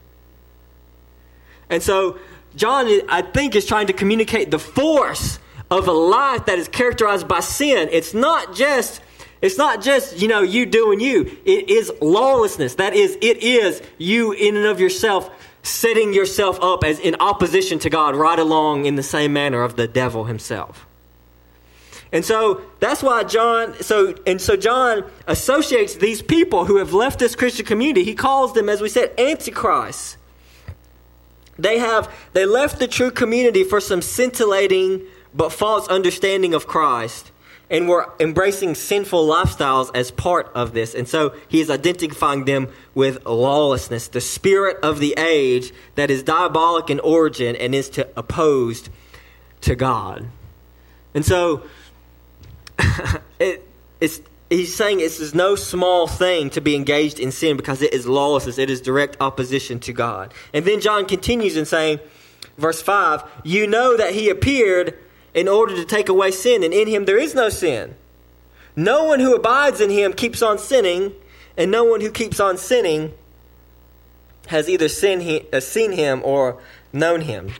And 1.71 1.81
so, 1.81 2.19
John, 2.55 2.87
I 3.09 3.23
think, 3.23 3.55
is 3.55 3.65
trying 3.65 3.87
to 3.87 3.93
communicate 3.93 4.51
the 4.51 4.59
force 4.59 5.39
of 5.71 5.87
a 5.87 5.91
life 5.91 6.45
that 6.45 6.57
is 6.57 6.67
characterized 6.67 7.27
by 7.27 7.39
sin. 7.39 7.89
It's 7.91 8.13
not 8.13 8.55
just 8.55 9.01
it's 9.41 9.57
not 9.57 9.81
just, 9.81 10.21
you 10.21 10.27
know, 10.27 10.41
you 10.41 10.65
doing 10.65 10.99
you. 10.99 11.37
It 11.45 11.69
is 11.69 11.91
lawlessness. 12.01 12.75
That 12.75 12.93
is, 12.93 13.17
it 13.21 13.37
is 13.37 13.81
you 13.97 14.33
in 14.33 14.57
and 14.57 14.65
of 14.65 14.79
yourself 14.81 15.29
setting 15.63 16.13
yourself 16.13 16.61
up 16.61 16.83
as 16.83 16.99
in 16.99 17.15
opposition 17.19 17.79
to 17.79 17.89
God 17.89 18.15
right 18.15 18.39
along 18.39 18.85
in 18.85 18.95
the 18.95 19.03
same 19.03 19.33
manner 19.33 19.61
of 19.61 19.75
the 19.75 19.87
devil 19.87 20.25
himself. 20.25 20.85
And 22.11 22.25
so 22.25 22.61
that's 22.79 23.03
why 23.03 23.23
John 23.23 23.75
so 23.83 24.15
and 24.25 24.41
so 24.41 24.55
John 24.55 25.03
associates 25.27 25.95
these 25.95 26.23
people 26.23 26.65
who 26.65 26.77
have 26.77 26.91
left 26.91 27.19
this 27.19 27.35
Christian 27.35 27.67
community. 27.67 28.03
He 28.03 28.15
calls 28.15 28.53
them, 28.53 28.67
as 28.67 28.81
we 28.81 28.89
said, 28.89 29.13
antichrists. 29.19 30.17
They 31.59 31.77
have 31.77 32.11
they 32.33 32.47
left 32.47 32.79
the 32.79 32.87
true 32.87 33.11
community 33.11 33.63
for 33.63 33.79
some 33.79 34.01
scintillating 34.01 35.03
but 35.33 35.51
false 35.51 35.87
understanding 35.87 36.53
of 36.53 36.67
Christ 36.67 37.31
and 37.69 37.87
were 37.87 38.11
embracing 38.19 38.73
sinful 38.73 39.27
lifestyles 39.27 39.91
as 39.93 40.09
part 40.11 40.51
of 40.55 40.73
this. 40.73 40.95
And 40.95 41.07
so 41.07 41.35
he 41.47 41.61
is 41.61 41.69
identifying 41.69 42.45
them 42.45 42.69
with 42.95 43.25
lawlessness, 43.25 44.07
the 44.07 44.21
spirit 44.21 44.77
of 44.81 44.99
the 44.99 45.13
age 45.17 45.71
that 45.95 46.09
is 46.09 46.23
diabolic 46.23 46.89
in 46.89 46.99
origin 46.99 47.55
and 47.55 47.75
is 47.75 47.89
to 47.91 48.07
opposed 48.17 48.89
to 49.61 49.75
God. 49.75 50.27
And 51.13 51.23
so 51.23 51.63
it, 53.39 53.67
it's, 54.01 54.21
he's 54.49 54.73
saying 54.75 54.97
this 54.97 55.19
is 55.19 55.35
no 55.35 55.55
small 55.55 56.07
thing 56.07 56.49
to 56.51 56.61
be 56.61 56.75
engaged 56.75 57.19
in 57.19 57.31
sin 57.31 57.55
because 57.55 57.83
it 57.83 57.93
is 57.93 58.07
lawlessness. 58.07 58.57
It 58.57 58.71
is 58.71 58.81
direct 58.81 59.17
opposition 59.21 59.79
to 59.81 59.93
God. 59.93 60.33
And 60.55 60.65
then 60.65 60.81
John 60.81 61.05
continues 61.05 61.55
in 61.55 61.65
saying, 61.65 61.99
verse 62.57 62.81
5, 62.81 63.23
You 63.43 63.67
know 63.67 63.95
that 63.95 64.13
he 64.13 64.29
appeared 64.29 64.97
in 65.39 65.47
order 65.47 65.73
to 65.73 65.85
take 65.85 66.09
away 66.09 66.31
sin, 66.31 66.63
and 66.65 66.73
in 66.73 66.85
him 66.85 67.05
there 67.05 67.17
is 67.17 67.33
no 67.33 67.47
sin. 67.47 67.95
No 68.75 69.05
one 69.05 69.21
who 69.21 69.33
abides 69.33 69.79
in 69.79 69.89
him 69.89 70.11
keeps 70.11 70.41
on 70.41 70.57
sinning, 70.57 71.13
and 71.55 71.71
no 71.71 71.85
one 71.85 72.01
who 72.01 72.11
keeps 72.11 72.41
on 72.41 72.57
sinning 72.57 73.13
has 74.47 74.67
either 74.67 74.89
seen, 74.89 75.45
uh, 75.53 75.61
seen 75.61 75.93
him 75.93 76.21
or 76.25 76.61
known 76.91 77.21
him. 77.21 77.53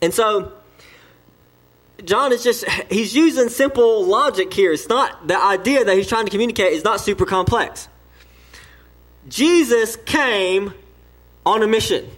And 0.00 0.14
so, 0.14 0.52
John 2.04 2.32
is 2.32 2.44
just, 2.44 2.64
he's 2.88 3.16
using 3.16 3.48
simple 3.48 4.04
logic 4.04 4.54
here. 4.54 4.72
It's 4.72 4.88
not, 4.88 5.26
the 5.26 5.42
idea 5.42 5.84
that 5.84 5.96
he's 5.96 6.08
trying 6.08 6.26
to 6.26 6.30
communicate 6.30 6.72
is 6.72 6.84
not 6.84 7.00
super 7.00 7.26
complex. 7.26 7.88
Jesus 9.28 9.96
came 9.96 10.72
on 11.44 11.64
a 11.64 11.66
mission 11.66 12.08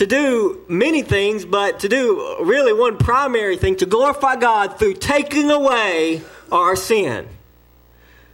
to 0.00 0.06
do 0.06 0.64
many 0.66 1.02
things, 1.02 1.44
but 1.44 1.80
to 1.80 1.86
do 1.86 2.38
really 2.40 2.72
one 2.72 2.96
primary 2.96 3.58
thing 3.58 3.76
to 3.76 3.84
glorify 3.84 4.34
God 4.34 4.78
through 4.78 4.94
taking 4.94 5.50
away 5.50 6.22
our 6.50 6.74
sin. 6.74 7.28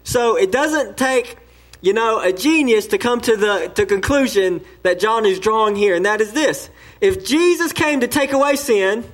So 0.04 0.37
it 0.37 0.52
doesn't 0.52 0.96
take, 0.96 1.37
you 1.80 1.92
know, 1.92 2.20
a 2.20 2.32
genius 2.32 2.87
to 2.88 2.99
come 2.99 3.20
to 3.23 3.37
the 3.37 3.73
to 3.75 3.85
conclusion 3.85 4.61
that 4.85 5.00
John 5.00 5.26
is 5.26 5.40
drawing 5.40 5.75
here, 5.75 5.96
and 5.96 6.06
that 6.06 6.20
is 6.20 6.32
this. 6.32 6.70
If 7.00 7.26
Jesus 7.26 7.73
came 7.73 7.99
to 7.99 8.06
take 8.06 8.30
away 8.30 8.54
sin, 8.54 9.04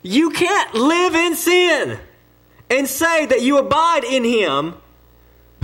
you 0.00 0.30
can't 0.30 0.74
live 0.74 1.16
in 1.16 1.34
sin 1.34 1.98
and 2.70 2.86
say 2.86 3.26
that 3.26 3.42
you 3.42 3.58
abide 3.58 4.04
in 4.04 4.22
him 4.22 4.74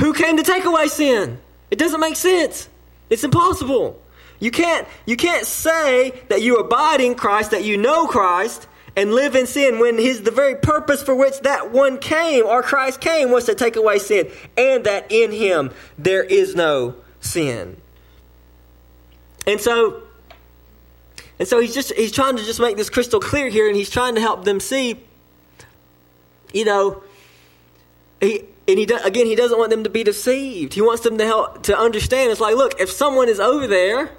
who 0.01 0.13
came 0.13 0.39
to 0.39 0.43
take 0.43 0.65
away 0.65 0.89
sin. 0.89 1.39
It 1.71 1.79
doesn't 1.79 2.01
make 2.01 2.17
sense. 2.17 2.69
It's 3.11 3.23
impossible. 3.23 4.03
You 4.45 4.51
can't, 4.51 4.87
you 5.07 5.17
can't 5.17 5.47
say 5.47 6.11
that 6.29 6.43
you 6.43 6.57
abide 6.57 7.01
in 7.01 7.15
Christ, 7.15 7.53
that 7.53 7.65
you 7.65 7.79
know 7.79 8.07
Christ, 8.07 8.69
and 8.95 9.15
live 9.15 9.35
in 9.35 9.47
sin 9.47 9.79
when 9.79 9.97
his 9.97 10.21
the 10.21 10.31
very 10.31 10.55
purpose 10.55 11.03
for 11.03 11.15
which 11.15 11.41
that 11.41 11.73
one 11.73 11.97
came 11.97 12.45
or 12.45 12.63
Christ 12.63 13.01
came 13.01 13.31
was 13.31 13.47
to 13.47 13.55
take 13.55 13.77
away 13.77 13.99
sin 13.99 14.31
and 14.55 14.85
that 14.85 15.11
in 15.11 15.33
him 15.33 15.73
there 15.97 16.23
is 16.23 16.55
no 16.55 16.95
sin. 17.21 17.81
And 19.47 19.63
so 19.63 20.03
and 21.39 21.49
so 21.49 21.59
he's 21.59 21.73
just 21.73 21.95
he's 21.95 22.13
trying 22.13 22.37
to 22.37 22.45
just 22.45 22.61
make 22.61 22.77
this 22.77 22.91
crystal 22.91 23.21
clear 23.21 23.49
here 23.49 23.67
and 23.67 23.75
he's 23.75 23.89
trying 23.89 24.15
to 24.17 24.21
help 24.21 24.45
them 24.45 24.61
see 24.61 25.03
you 26.53 26.67
know 26.67 27.03
he 28.21 28.45
and 28.69 28.79
he 28.79 28.85
again 28.85 29.25
he 29.25 29.37
doesn't 29.37 29.59
want 29.59 29.71
them 29.71 29.85
to 29.85 29.91
be 29.91 30.05
deceived. 30.05 30.75
He 30.75 30.83
wants 30.83 31.03
them 31.03 31.17
to 31.17 31.25
help 31.25 31.63
to 31.63 31.79
understand 31.79 32.31
it's 32.31 32.43
like 32.43 32.57
look, 32.57 32.79
if 32.79 32.91
someone 32.91 33.31
is 33.31 33.41
over 33.41 33.67
there 33.67 34.11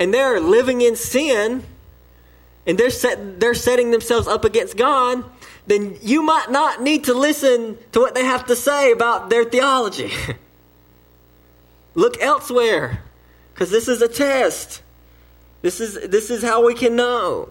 and 0.00 0.12
they're 0.12 0.40
living 0.40 0.80
in 0.80 0.96
sin 0.96 1.62
and 2.66 2.78
they're 2.78 2.90
set, 2.90 3.38
they're 3.38 3.54
setting 3.54 3.90
themselves 3.90 4.26
up 4.26 4.44
against 4.44 4.76
God, 4.76 5.22
then 5.66 5.98
you 6.02 6.22
might 6.22 6.50
not 6.50 6.82
need 6.82 7.04
to 7.04 7.14
listen 7.14 7.78
to 7.92 8.00
what 8.00 8.14
they 8.14 8.24
have 8.24 8.46
to 8.46 8.56
say 8.56 8.90
about 8.90 9.30
their 9.30 9.44
theology. 9.44 10.10
Look 11.94 12.20
elsewhere 12.20 13.02
because 13.52 13.70
this 13.70 13.86
is 13.86 14.00
a 14.00 14.08
test. 14.08 14.82
This 15.62 15.80
is 15.80 16.08
this 16.08 16.30
is 16.30 16.42
how 16.42 16.64
we 16.64 16.74
can 16.74 16.96
know. 16.96 17.50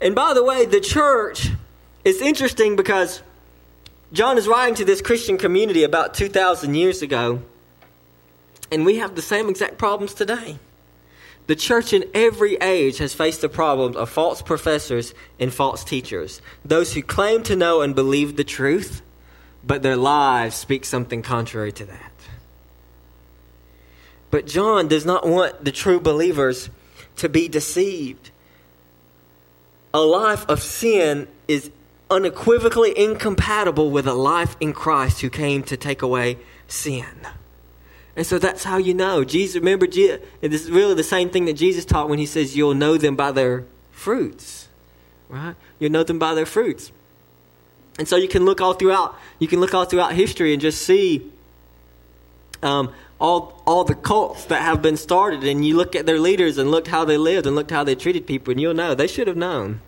And 0.00 0.14
by 0.14 0.32
the 0.32 0.44
way, 0.44 0.64
the 0.66 0.80
church 0.80 1.50
is 2.04 2.20
interesting 2.20 2.76
because 2.76 3.22
John 4.12 4.38
is 4.38 4.46
writing 4.46 4.76
to 4.76 4.84
this 4.84 5.00
Christian 5.00 5.38
community 5.38 5.82
about 5.82 6.14
2,000 6.14 6.74
years 6.74 7.02
ago, 7.02 7.42
and 8.70 8.84
we 8.84 8.98
have 8.98 9.16
the 9.16 9.22
same 9.22 9.48
exact 9.48 9.78
problems 9.78 10.14
today. 10.14 10.58
The 11.46 11.56
church 11.56 11.92
in 11.92 12.04
every 12.12 12.56
age 12.56 12.98
has 12.98 13.14
faced 13.14 13.40
the 13.40 13.48
problems 13.48 13.96
of 13.96 14.10
false 14.10 14.42
professors 14.42 15.14
and 15.38 15.52
false 15.52 15.84
teachers, 15.84 16.42
those 16.64 16.94
who 16.94 17.02
claim 17.02 17.44
to 17.44 17.54
know 17.54 17.82
and 17.82 17.94
believe 17.94 18.36
the 18.36 18.44
truth, 18.44 19.02
but 19.64 19.82
their 19.82 19.96
lives 19.96 20.56
speak 20.56 20.84
something 20.84 21.22
contrary 21.22 21.72
to 21.72 21.84
that. 21.84 22.12
But 24.30 24.46
John 24.46 24.88
does 24.88 25.06
not 25.06 25.26
want 25.26 25.64
the 25.64 25.72
true 25.72 26.00
believers 26.00 26.68
to 27.16 27.28
be 27.28 27.48
deceived. 27.48 28.30
A 29.94 30.00
life 30.00 30.44
of 30.48 30.62
sin 30.62 31.28
is 31.46 31.70
unequivocally 32.10 32.92
incompatible 32.96 33.90
with 33.90 34.06
a 34.06 34.14
life 34.14 34.56
in 34.60 34.72
Christ 34.72 35.20
who 35.20 35.30
came 35.30 35.62
to 35.64 35.76
take 35.76 36.02
away 36.02 36.38
sin. 36.66 37.06
And 38.16 38.26
so 38.26 38.38
that's 38.38 38.64
how 38.64 38.78
you 38.78 38.94
know. 38.94 39.24
Jesus, 39.24 39.56
remember, 39.56 39.86
this 39.86 40.20
is 40.40 40.70
really 40.70 40.94
the 40.94 41.04
same 41.04 41.28
thing 41.28 41.44
that 41.44 41.52
Jesus 41.52 41.84
taught 41.84 42.08
when 42.08 42.18
he 42.18 42.26
says, 42.26 42.56
You'll 42.56 42.74
know 42.74 42.96
them 42.96 43.14
by 43.14 43.30
their 43.30 43.64
fruits. 43.90 44.68
Right? 45.28 45.54
You'll 45.78 45.92
know 45.92 46.02
them 46.02 46.18
by 46.18 46.34
their 46.34 46.46
fruits. 46.46 46.92
And 47.98 48.08
so 48.08 48.16
you 48.16 48.28
can 48.28 48.44
look 48.44 48.60
all 48.60 48.72
throughout, 48.72 49.14
you 49.38 49.48
can 49.48 49.60
look 49.60 49.74
all 49.74 49.84
throughout 49.84 50.12
history 50.12 50.52
and 50.52 50.60
just 50.60 50.82
see 50.82 51.30
um, 52.62 52.92
all, 53.20 53.62
all 53.66 53.84
the 53.84 53.94
cults 53.94 54.46
that 54.46 54.62
have 54.62 54.80
been 54.80 54.96
started. 54.96 55.44
And 55.44 55.66
you 55.66 55.76
look 55.76 55.94
at 55.94 56.06
their 56.06 56.18
leaders 56.18 56.56
and 56.56 56.70
look 56.70 56.88
how 56.88 57.04
they 57.04 57.18
lived 57.18 57.46
and 57.46 57.54
look 57.54 57.70
how 57.70 57.84
they 57.84 57.94
treated 57.94 58.26
people, 58.26 58.52
and 58.52 58.60
you'll 58.60 58.74
know 58.74 58.94
they 58.94 59.06
should 59.06 59.26
have 59.26 59.36
known. 59.36 59.80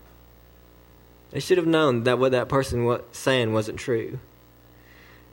They 1.31 1.41
should 1.41 1.59
have 1.59 1.67
known 1.67 2.05
that 2.05 2.19
what 2.19 2.33
that 2.33 2.49
person 2.49 2.85
was 2.85 3.03
saying 3.13 3.53
wasn't 3.53 3.79
true. 3.79 4.19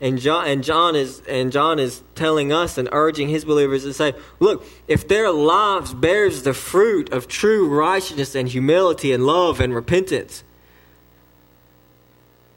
And 0.06 0.20
John, 0.20 0.46
and 0.46 0.64
John 0.64 0.96
is 0.96 1.24
and 1.28 1.52
John 1.52 1.80
is 1.80 2.04
telling 2.14 2.54
us 2.54 2.78
and 2.78 2.88
urging 2.92 3.28
his 3.28 3.44
believers 3.44 3.86
to 3.86 3.94
say, 3.94 4.14
look, 4.40 4.64
if 4.88 5.08
their 5.08 5.32
lives 5.32 5.96
bears 5.96 6.44
the 6.44 6.54
fruit 6.54 7.12
of 7.12 7.28
true 7.28 7.68
righteousness 7.68 8.36
and 8.36 8.48
humility 8.48 9.12
and 9.14 9.26
love 9.26 9.60
and 9.60 9.74
repentance, 9.74 10.44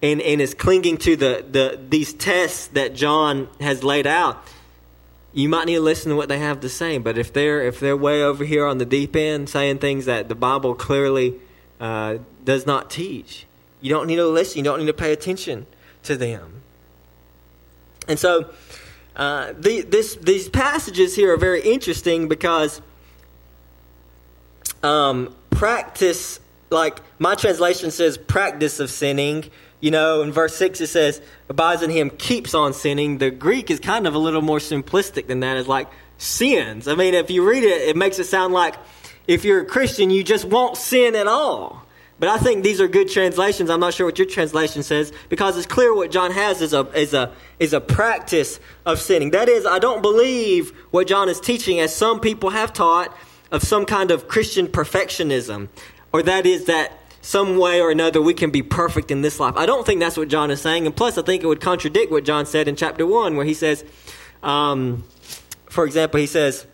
and, 0.02 0.20
and 0.20 0.42
is 0.42 0.52
clinging 0.52 0.98
to 0.98 1.16
the, 1.16 1.42
the 1.50 1.80
these 1.88 2.12
tests 2.12 2.66
that 2.66 2.94
John 2.94 3.48
has 3.60 3.82
laid 3.82 4.06
out, 4.06 4.46
you 5.32 5.48
might 5.48 5.64
need 5.64 5.76
to 5.76 5.80
listen 5.80 6.10
to 6.10 6.16
what 6.16 6.28
they 6.28 6.40
have 6.40 6.60
to 6.60 6.68
say. 6.68 6.98
But 6.98 7.16
if 7.16 7.32
they're 7.32 7.62
if 7.62 7.80
they're 7.80 7.96
way 7.96 8.22
over 8.22 8.44
here 8.44 8.66
on 8.66 8.76
the 8.76 8.84
deep 8.84 9.16
end 9.16 9.48
saying 9.48 9.78
things 9.78 10.04
that 10.04 10.28
the 10.28 10.34
Bible 10.34 10.74
clearly 10.74 11.36
uh, 11.80 12.18
does 12.44 12.66
not 12.66 12.90
teach, 12.90 13.46
you 13.80 13.88
don't 13.88 14.06
need 14.06 14.16
to 14.16 14.28
listen. 14.28 14.58
You 14.58 14.64
don't 14.64 14.80
need 14.80 14.86
to 14.88 14.92
pay 14.92 15.14
attention 15.14 15.66
to 16.02 16.14
them. 16.14 16.58
And 18.08 18.18
so, 18.18 18.50
uh, 19.14 19.52
the, 19.58 19.82
this, 19.82 20.14
these 20.16 20.48
passages 20.48 21.14
here 21.14 21.32
are 21.32 21.36
very 21.36 21.60
interesting 21.60 22.28
because 22.28 22.80
um, 24.82 25.34
practice, 25.50 26.40
like 26.70 27.00
my 27.18 27.34
translation 27.34 27.90
says, 27.90 28.16
practice 28.16 28.80
of 28.80 28.90
sinning. 28.90 29.44
You 29.80 29.90
know, 29.92 30.22
in 30.22 30.32
verse 30.32 30.56
6 30.56 30.80
it 30.80 30.86
says, 30.88 31.20
abides 31.48 31.82
in 31.82 31.90
him, 31.90 32.10
keeps 32.10 32.54
on 32.54 32.72
sinning. 32.72 33.18
The 33.18 33.30
Greek 33.30 33.70
is 33.70 33.78
kind 33.78 34.06
of 34.06 34.14
a 34.14 34.18
little 34.18 34.42
more 34.42 34.58
simplistic 34.58 35.26
than 35.26 35.40
that. 35.40 35.56
It's 35.56 35.68
like 35.68 35.88
sins. 36.16 36.88
I 36.88 36.94
mean, 36.94 37.14
if 37.14 37.30
you 37.30 37.48
read 37.48 37.62
it, 37.62 37.88
it 37.88 37.96
makes 37.96 38.18
it 38.18 38.24
sound 38.24 38.52
like 38.54 38.74
if 39.26 39.44
you're 39.44 39.60
a 39.60 39.66
Christian, 39.66 40.10
you 40.10 40.24
just 40.24 40.44
won't 40.44 40.76
sin 40.76 41.14
at 41.14 41.26
all. 41.26 41.84
But 42.18 42.28
I 42.28 42.38
think 42.38 42.64
these 42.64 42.80
are 42.80 42.88
good 42.88 43.08
translations. 43.08 43.70
I'm 43.70 43.80
not 43.80 43.94
sure 43.94 44.06
what 44.06 44.18
your 44.18 44.26
translation 44.26 44.82
says 44.82 45.12
because 45.28 45.56
it's 45.56 45.66
clear 45.66 45.94
what 45.94 46.10
John 46.10 46.32
has 46.32 46.60
is 46.60 46.72
a, 46.72 46.80
is 46.98 47.14
a, 47.14 47.32
is 47.60 47.72
a 47.72 47.80
practice 47.80 48.58
of 48.84 49.00
sinning. 49.00 49.30
That 49.30 49.48
is, 49.48 49.64
I 49.64 49.78
don't 49.78 50.02
believe 50.02 50.70
what 50.90 51.06
John 51.06 51.28
is 51.28 51.40
teaching, 51.40 51.78
as 51.78 51.94
some 51.94 52.18
people 52.18 52.50
have 52.50 52.72
taught, 52.72 53.16
of 53.50 53.62
some 53.62 53.86
kind 53.86 54.10
of 54.10 54.28
Christian 54.28 54.66
perfectionism, 54.66 55.68
or 56.12 56.22
that 56.22 56.44
is 56.44 56.66
that 56.66 56.92
some 57.22 57.56
way 57.56 57.80
or 57.80 57.90
another 57.90 58.20
we 58.20 58.34
can 58.34 58.50
be 58.50 58.62
perfect 58.62 59.10
in 59.10 59.22
this 59.22 59.40
life. 59.40 59.54
I 59.56 59.66
don't 59.66 59.86
think 59.86 60.00
that's 60.00 60.16
what 60.16 60.28
John 60.28 60.50
is 60.50 60.60
saying. 60.60 60.86
And 60.86 60.94
plus, 60.94 61.18
I 61.18 61.22
think 61.22 61.42
it 61.42 61.46
would 61.46 61.60
contradict 61.60 62.10
what 62.10 62.24
John 62.24 62.46
said 62.46 62.68
in 62.68 62.76
chapter 62.76 63.06
1, 63.06 63.36
where 63.36 63.46
he 63.46 63.54
says, 63.54 63.84
um, 64.42 65.04
for 65.68 65.84
example, 65.84 66.20
he 66.20 66.26
says, 66.26 66.66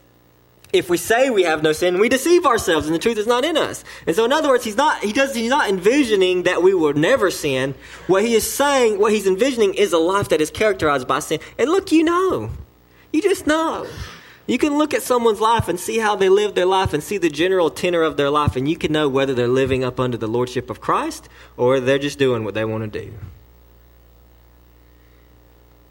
if 0.75 0.91
we 0.91 0.97
say 0.97 1.31
we 1.31 1.45
have 1.45 1.63
no 1.63 1.73
sin, 1.73 2.01
we 2.01 2.09
deceive 2.09 2.45
ourselves 2.45 2.87
and 2.87 2.95
the 2.95 2.99
truth 2.99 3.17
is 3.17 3.29
not 3.29 3.45
in 3.45 3.57
us. 3.57 3.85
And 4.07 4.17
so 4.17 4.25
in 4.25 4.33
other 4.33 4.49
words, 4.49 4.65
he's 4.65 4.77
not 4.77 5.03
he 5.03 5.13
does 5.13 5.35
he's 5.35 5.49
not 5.49 5.71
envisioning 5.71 6.43
that 6.43 6.63
we 6.63 6.75
will 6.75 6.95
never 6.95 7.31
sin. 7.31 7.75
What 8.09 8.25
he 8.25 8.35
is 8.35 8.51
saying, 8.51 8.99
what 8.99 9.13
he's 9.13 9.27
envisioning 9.27 9.75
is 9.75 9.93
a 9.93 9.99
life 9.99 10.31
that 10.31 10.41
is 10.41 10.51
characterized 10.51 11.07
by 11.07 11.21
sin. 11.21 11.39
And 11.59 11.71
look, 11.71 11.93
you 11.93 12.03
know. 12.03 12.51
You 13.13 13.23
just 13.23 13.47
know. 13.47 13.87
You 14.49 14.59
can 14.59 14.77
look 14.77 14.93
at 14.93 15.03
someone's 15.03 15.41
life 15.41 15.69
and 15.69 15.79
see 15.79 15.99
how 15.99 16.17
they 16.17 16.29
live 16.29 16.57
their 16.57 16.67
life 16.67 16.93
and 16.93 17.03
see 17.03 17.17
the 17.17 17.31
general 17.31 17.71
tenor 17.71 18.03
of 18.03 18.19
their 18.19 18.29
life, 18.29 18.57
and 18.57 18.69
you 18.69 18.77
can 18.77 18.93
know 18.93 19.09
whether 19.09 19.33
they're 19.33 19.49
living 19.49 19.85
up 19.85 19.99
under 19.99 20.19
the 20.19 20.27
lordship 20.27 20.69
of 20.69 20.83
Christ 20.83 21.29
or 21.57 21.81
they're 21.81 21.99
just 21.99 22.19
doing 22.19 22.45
what 22.45 22.53
they 22.53 22.65
want 22.65 22.93
to 22.93 23.01
do. 23.01 23.15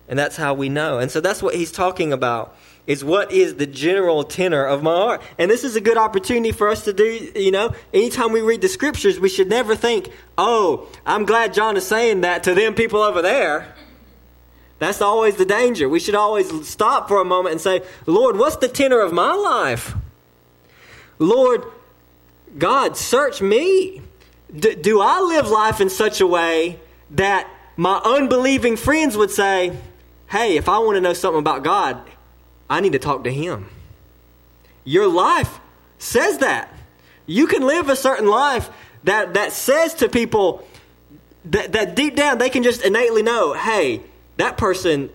And 0.07 0.19
that's 0.19 0.35
how 0.35 0.53
we 0.53 0.69
know. 0.69 0.99
And 0.99 1.09
so 1.09 1.21
that's 1.21 1.41
what 1.41 1.55
he's 1.55 1.71
talking 1.71 2.13
about 2.13 2.55
is 2.85 3.03
what 3.03 3.31
is 3.31 3.55
the 3.55 3.65
general 3.65 4.23
tenor 4.23 4.65
of 4.65 4.83
my 4.83 4.95
heart. 4.95 5.21
And 5.37 5.49
this 5.49 5.63
is 5.63 5.75
a 5.75 5.81
good 5.81 5.97
opportunity 5.97 6.51
for 6.51 6.69
us 6.69 6.83
to 6.85 6.93
do, 6.93 7.31
you 7.35 7.51
know, 7.51 7.73
anytime 7.93 8.31
we 8.31 8.41
read 8.41 8.61
the 8.61 8.67
scriptures, 8.67 9.19
we 9.19 9.29
should 9.29 9.49
never 9.49 9.75
think, 9.75 10.09
oh, 10.37 10.87
I'm 11.05 11.25
glad 11.25 11.53
John 11.53 11.77
is 11.77 11.87
saying 11.87 12.21
that 12.21 12.43
to 12.43 12.53
them 12.53 12.75
people 12.75 13.01
over 13.01 13.21
there. 13.21 13.73
That's 14.79 15.01
always 15.01 15.37
the 15.37 15.45
danger. 15.45 15.87
We 15.87 15.99
should 15.99 16.15
always 16.15 16.67
stop 16.67 17.07
for 17.07 17.21
a 17.21 17.25
moment 17.25 17.53
and 17.53 17.61
say, 17.61 17.83
Lord, 18.05 18.37
what's 18.37 18.57
the 18.57 18.67
tenor 18.67 18.99
of 18.99 19.13
my 19.13 19.33
life? 19.33 19.95
Lord, 21.19 21.63
God, 22.57 22.97
search 22.97 23.41
me. 23.41 24.01
D- 24.53 24.75
do 24.75 24.99
I 24.99 25.21
live 25.21 25.47
life 25.47 25.79
in 25.79 25.89
such 25.89 26.19
a 26.19 26.27
way 26.27 26.79
that 27.11 27.49
my 27.77 28.01
unbelieving 28.03 28.75
friends 28.75 29.15
would 29.15 29.31
say, 29.31 29.75
hey, 30.29 30.57
if 30.57 30.67
I 30.67 30.79
want 30.79 30.95
to 30.95 31.01
know 31.01 31.13
something 31.13 31.39
about 31.39 31.63
God, 31.63 32.01
I 32.69 32.79
need 32.79 32.93
to 32.93 32.99
talk 32.99 33.23
to 33.25 33.31
Him? 33.31 33.69
Your 34.83 35.07
life 35.07 35.59
says 35.97 36.39
that. 36.39 36.73
You 37.25 37.47
can 37.47 37.65
live 37.65 37.89
a 37.89 37.95
certain 37.95 38.27
life 38.27 38.69
that, 39.03 39.33
that 39.35 39.53
says 39.53 39.93
to 39.95 40.09
people 40.09 40.65
that, 41.45 41.71
that 41.73 41.95
deep 41.95 42.15
down 42.15 42.37
they 42.37 42.49
can 42.49 42.63
just 42.63 42.83
innately 42.83 43.23
know, 43.23 43.53
hey, 43.53 44.01
that 44.37 44.57
person, 44.57 45.09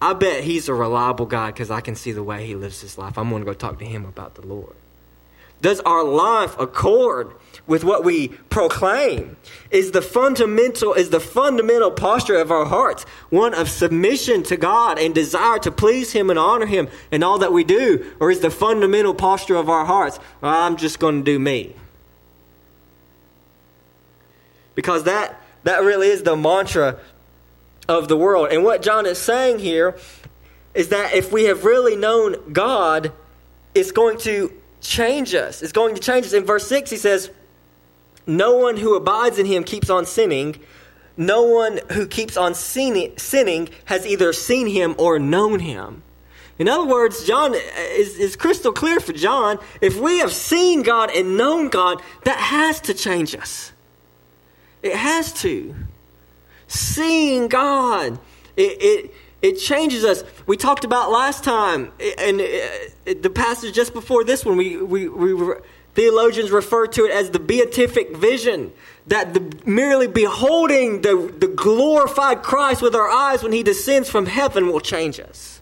I 0.00 0.12
bet 0.14 0.44
he's 0.44 0.68
a 0.68 0.74
reliable 0.74 1.26
guy 1.26 1.48
because 1.48 1.70
I 1.70 1.80
can 1.80 1.94
see 1.94 2.12
the 2.12 2.22
way 2.22 2.46
he 2.46 2.54
lives 2.54 2.80
his 2.80 2.98
life. 2.98 3.18
I'm 3.18 3.30
going 3.30 3.42
to 3.42 3.46
go 3.46 3.54
talk 3.54 3.78
to 3.80 3.84
him 3.84 4.04
about 4.04 4.34
the 4.34 4.46
Lord. 4.46 4.74
Does 5.62 5.80
our 5.80 6.02
life 6.02 6.58
accord 6.58 7.32
with 7.68 7.84
what 7.84 8.04
we 8.04 8.28
proclaim? 8.50 9.36
Is 9.70 9.92
the 9.92 10.02
fundamental 10.02 10.92
is 10.92 11.10
the 11.10 11.20
fundamental 11.20 11.92
posture 11.92 12.36
of 12.36 12.50
our 12.50 12.64
hearts 12.64 13.04
one 13.30 13.54
of 13.54 13.68
submission 13.68 14.42
to 14.44 14.56
God 14.56 14.98
and 14.98 15.14
desire 15.14 15.60
to 15.60 15.70
please 15.70 16.12
Him 16.12 16.30
and 16.30 16.38
honor 16.38 16.66
Him 16.66 16.88
in 17.12 17.22
all 17.22 17.38
that 17.38 17.52
we 17.52 17.62
do, 17.62 18.12
or 18.18 18.32
is 18.32 18.40
the 18.40 18.50
fundamental 18.50 19.14
posture 19.14 19.54
of 19.54 19.70
our 19.70 19.84
hearts, 19.84 20.18
I'm 20.42 20.76
just 20.76 20.98
going 20.98 21.24
to 21.24 21.24
do 21.24 21.38
me? 21.38 21.76
Because 24.74 25.04
that 25.04 25.40
that 25.62 25.84
really 25.84 26.08
is 26.08 26.24
the 26.24 26.36
mantra 26.36 26.98
of 27.88 28.08
the 28.08 28.16
world. 28.16 28.48
And 28.50 28.64
what 28.64 28.82
John 28.82 29.06
is 29.06 29.18
saying 29.18 29.60
here 29.60 29.96
is 30.74 30.88
that 30.88 31.14
if 31.14 31.30
we 31.30 31.44
have 31.44 31.64
really 31.64 31.94
known 31.94 32.52
God, 32.52 33.12
it's 33.76 33.92
going 33.92 34.18
to 34.18 34.52
change 34.82 35.34
us. 35.34 35.62
It's 35.62 35.72
going 35.72 35.94
to 35.94 36.00
change 36.00 36.26
us. 36.26 36.32
In 36.34 36.44
verse 36.44 36.66
6, 36.66 36.90
he 36.90 36.96
says, 36.96 37.30
No 38.26 38.56
one 38.56 38.76
who 38.76 38.94
abides 38.94 39.38
in 39.38 39.46
him 39.46 39.64
keeps 39.64 39.88
on 39.88 40.04
sinning. 40.04 40.60
No 41.16 41.42
one 41.42 41.80
who 41.92 42.06
keeps 42.06 42.36
on 42.36 42.54
sinning 42.54 43.68
has 43.86 44.06
either 44.06 44.32
seen 44.32 44.66
him 44.66 44.94
or 44.98 45.18
known 45.18 45.60
him. 45.60 46.02
In 46.58 46.68
other 46.68 46.86
words, 46.86 47.24
John 47.24 47.54
uh, 47.54 47.58
is, 47.92 48.18
is 48.18 48.36
crystal 48.36 48.72
clear 48.72 49.00
for 49.00 49.12
John. 49.12 49.58
If 49.80 49.98
we 49.98 50.18
have 50.18 50.32
seen 50.32 50.82
God 50.82 51.10
and 51.10 51.36
known 51.36 51.68
God, 51.68 52.02
that 52.24 52.38
has 52.38 52.80
to 52.82 52.94
change 52.94 53.34
us. 53.34 53.72
It 54.82 54.94
has 54.94 55.32
to 55.42 55.74
seeing 56.66 57.48
God. 57.48 58.18
It, 58.56 58.76
it, 58.80 59.14
it 59.42 59.58
changes 59.58 60.04
us. 60.04 60.22
We 60.46 60.56
talked 60.56 60.84
about 60.84 61.10
last 61.10 61.42
time, 61.42 61.92
and 62.16 62.40
uh, 62.40 63.14
the 63.20 63.30
passage 63.30 63.74
just 63.74 63.92
before 63.92 64.22
this 64.22 64.44
one, 64.44 64.56
we, 64.56 64.76
we, 64.76 65.08
we 65.08 65.54
theologians 65.94 66.50
refer 66.50 66.86
to 66.86 67.04
it 67.04 67.10
as 67.10 67.30
the 67.30 67.40
beatific 67.40 68.16
vision. 68.16 68.72
That 69.08 69.34
the, 69.34 69.52
merely 69.68 70.06
beholding 70.06 71.02
the, 71.02 71.34
the 71.36 71.48
glorified 71.48 72.44
Christ 72.44 72.82
with 72.82 72.94
our 72.94 73.08
eyes 73.08 73.42
when 73.42 73.52
he 73.52 73.64
descends 73.64 74.08
from 74.08 74.26
heaven 74.26 74.68
will 74.68 74.80
change 74.80 75.18
us. 75.18 75.60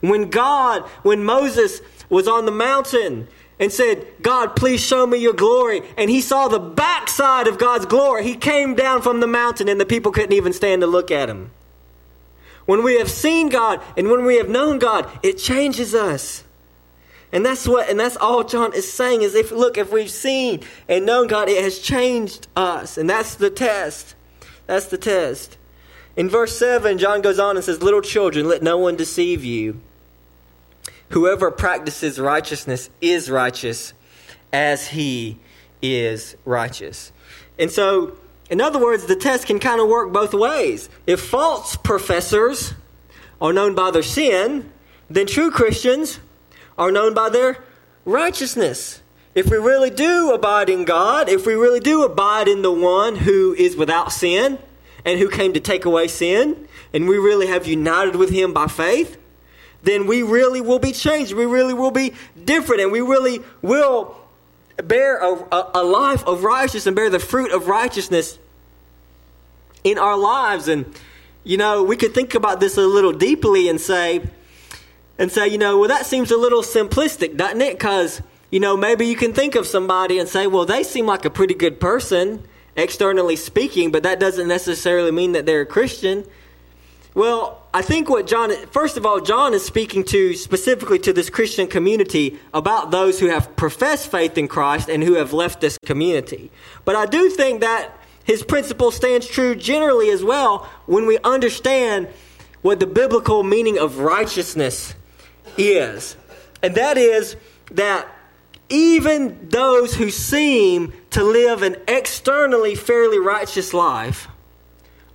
When 0.00 0.28
God, 0.28 0.82
when 1.02 1.24
Moses 1.24 1.80
was 2.08 2.26
on 2.26 2.44
the 2.44 2.52
mountain 2.52 3.28
and 3.60 3.72
said, 3.72 4.06
God, 4.20 4.56
please 4.56 4.80
show 4.80 5.06
me 5.06 5.18
your 5.18 5.32
glory. 5.32 5.82
And 5.96 6.10
he 6.10 6.20
saw 6.20 6.48
the 6.48 6.58
backside 6.58 7.46
of 7.46 7.56
God's 7.56 7.86
glory. 7.86 8.24
He 8.24 8.34
came 8.34 8.74
down 8.74 9.00
from 9.00 9.20
the 9.20 9.26
mountain 9.28 9.68
and 9.68 9.80
the 9.80 9.86
people 9.86 10.10
couldn't 10.10 10.32
even 10.32 10.52
stand 10.52 10.82
to 10.82 10.88
look 10.88 11.12
at 11.12 11.28
him. 11.28 11.52
When 12.66 12.82
we 12.82 12.98
have 12.98 13.10
seen 13.10 13.48
God 13.48 13.80
and 13.96 14.10
when 14.10 14.24
we 14.24 14.36
have 14.36 14.48
known 14.48 14.78
God, 14.78 15.08
it 15.22 15.38
changes 15.38 15.94
us. 15.94 16.44
And 17.32 17.44
that's 17.44 17.66
what, 17.66 17.88
and 17.88 17.98
that's 17.98 18.16
all 18.16 18.44
John 18.44 18.72
is 18.72 18.90
saying 18.90 19.22
is 19.22 19.34
if, 19.34 19.50
look, 19.50 19.78
if 19.78 19.92
we've 19.92 20.10
seen 20.10 20.62
and 20.88 21.06
known 21.06 21.26
God, 21.26 21.48
it 21.48 21.62
has 21.62 21.78
changed 21.78 22.46
us. 22.56 22.98
And 22.98 23.08
that's 23.08 23.34
the 23.34 23.50
test. 23.50 24.14
That's 24.66 24.86
the 24.86 24.98
test. 24.98 25.58
In 26.16 26.28
verse 26.28 26.56
7, 26.58 26.98
John 26.98 27.20
goes 27.20 27.38
on 27.38 27.56
and 27.56 27.64
says, 27.64 27.82
Little 27.82 28.00
children, 28.00 28.48
let 28.48 28.62
no 28.62 28.78
one 28.78 28.96
deceive 28.96 29.44
you. 29.44 29.80
Whoever 31.10 31.50
practices 31.50 32.18
righteousness 32.18 32.90
is 33.00 33.30
righteous 33.30 33.92
as 34.52 34.88
he 34.88 35.38
is 35.82 36.36
righteous. 36.44 37.12
And 37.58 37.70
so, 37.70 38.16
in 38.48 38.60
other 38.60 38.78
words, 38.78 39.06
the 39.06 39.16
test 39.16 39.46
can 39.46 39.58
kind 39.58 39.80
of 39.80 39.88
work 39.88 40.12
both 40.12 40.32
ways. 40.32 40.88
If 41.06 41.20
false 41.20 41.76
professors 41.76 42.74
are 43.40 43.52
known 43.52 43.74
by 43.74 43.90
their 43.90 44.02
sin, 44.02 44.70
then 45.10 45.26
true 45.26 45.50
Christians 45.50 46.20
are 46.78 46.92
known 46.92 47.14
by 47.14 47.28
their 47.28 47.58
righteousness. 48.04 49.02
If 49.34 49.50
we 49.50 49.58
really 49.58 49.90
do 49.90 50.32
abide 50.32 50.70
in 50.70 50.84
God, 50.84 51.28
if 51.28 51.44
we 51.44 51.54
really 51.54 51.80
do 51.80 52.04
abide 52.04 52.48
in 52.48 52.62
the 52.62 52.72
one 52.72 53.16
who 53.16 53.54
is 53.54 53.76
without 53.76 54.12
sin 54.12 54.58
and 55.04 55.18
who 55.18 55.28
came 55.28 55.52
to 55.52 55.60
take 55.60 55.84
away 55.84 56.08
sin, 56.08 56.66
and 56.92 57.06
we 57.06 57.18
really 57.18 57.46
have 57.46 57.66
united 57.66 58.16
with 58.16 58.30
him 58.30 58.52
by 58.52 58.66
faith, 58.66 59.18
then 59.82 60.06
we 60.06 60.22
really 60.22 60.60
will 60.60 60.78
be 60.78 60.92
changed. 60.92 61.32
We 61.34 61.44
really 61.44 61.74
will 61.74 61.90
be 61.90 62.14
different, 62.44 62.80
and 62.80 62.90
we 62.90 63.00
really 63.00 63.40
will 63.60 64.16
bear 64.82 65.18
a, 65.18 65.70
a, 65.74 65.82
life 65.82 66.24
of 66.26 66.44
righteousness 66.44 66.86
and 66.86 66.96
bear 66.96 67.10
the 67.10 67.18
fruit 67.18 67.52
of 67.52 67.68
righteousness 67.68 68.38
in 69.84 69.98
our 69.98 70.16
lives. 70.16 70.68
And, 70.68 70.86
you 71.44 71.56
know, 71.56 71.82
we 71.82 71.96
could 71.96 72.14
think 72.14 72.34
about 72.34 72.60
this 72.60 72.76
a 72.76 72.82
little 72.82 73.12
deeply 73.12 73.68
and 73.68 73.80
say, 73.80 74.22
and 75.18 75.32
say, 75.32 75.48
you 75.48 75.58
know, 75.58 75.78
well, 75.78 75.88
that 75.88 76.06
seems 76.06 76.30
a 76.30 76.36
little 76.36 76.62
simplistic, 76.62 77.36
doesn't 77.36 77.60
it? 77.60 77.74
Because, 77.74 78.20
you 78.50 78.60
know, 78.60 78.76
maybe 78.76 79.06
you 79.06 79.16
can 79.16 79.32
think 79.32 79.54
of 79.54 79.66
somebody 79.66 80.18
and 80.18 80.28
say, 80.28 80.46
well, 80.46 80.66
they 80.66 80.82
seem 80.82 81.06
like 81.06 81.24
a 81.24 81.30
pretty 81.30 81.54
good 81.54 81.80
person, 81.80 82.44
externally 82.76 83.36
speaking, 83.36 83.90
but 83.90 84.02
that 84.02 84.20
doesn't 84.20 84.48
necessarily 84.48 85.10
mean 85.10 85.32
that 85.32 85.46
they're 85.46 85.62
a 85.62 85.66
Christian. 85.66 86.24
Well, 87.14 87.65
I 87.76 87.82
think 87.82 88.08
what 88.08 88.26
John, 88.26 88.50
first 88.68 88.96
of 88.96 89.04
all, 89.04 89.20
John 89.20 89.52
is 89.52 89.62
speaking 89.62 90.02
to 90.04 90.32
specifically 90.32 90.98
to 91.00 91.12
this 91.12 91.28
Christian 91.28 91.66
community 91.66 92.38
about 92.54 92.90
those 92.90 93.20
who 93.20 93.26
have 93.26 93.54
professed 93.54 94.10
faith 94.10 94.38
in 94.38 94.48
Christ 94.48 94.88
and 94.88 95.02
who 95.02 95.12
have 95.16 95.34
left 95.34 95.60
this 95.60 95.76
community. 95.84 96.50
But 96.86 96.96
I 96.96 97.04
do 97.04 97.28
think 97.28 97.60
that 97.60 97.94
his 98.24 98.42
principle 98.42 98.90
stands 98.90 99.26
true 99.26 99.54
generally 99.54 100.08
as 100.08 100.24
well 100.24 100.66
when 100.86 101.04
we 101.04 101.18
understand 101.18 102.08
what 102.62 102.80
the 102.80 102.86
biblical 102.86 103.42
meaning 103.42 103.78
of 103.78 103.98
righteousness 103.98 104.94
is. 105.58 106.16
And 106.62 106.76
that 106.76 106.96
is 106.96 107.36
that 107.72 108.08
even 108.70 109.50
those 109.50 109.94
who 109.94 110.08
seem 110.08 110.94
to 111.10 111.22
live 111.22 111.60
an 111.62 111.76
externally 111.86 112.74
fairly 112.74 113.18
righteous 113.18 113.74
life, 113.74 114.28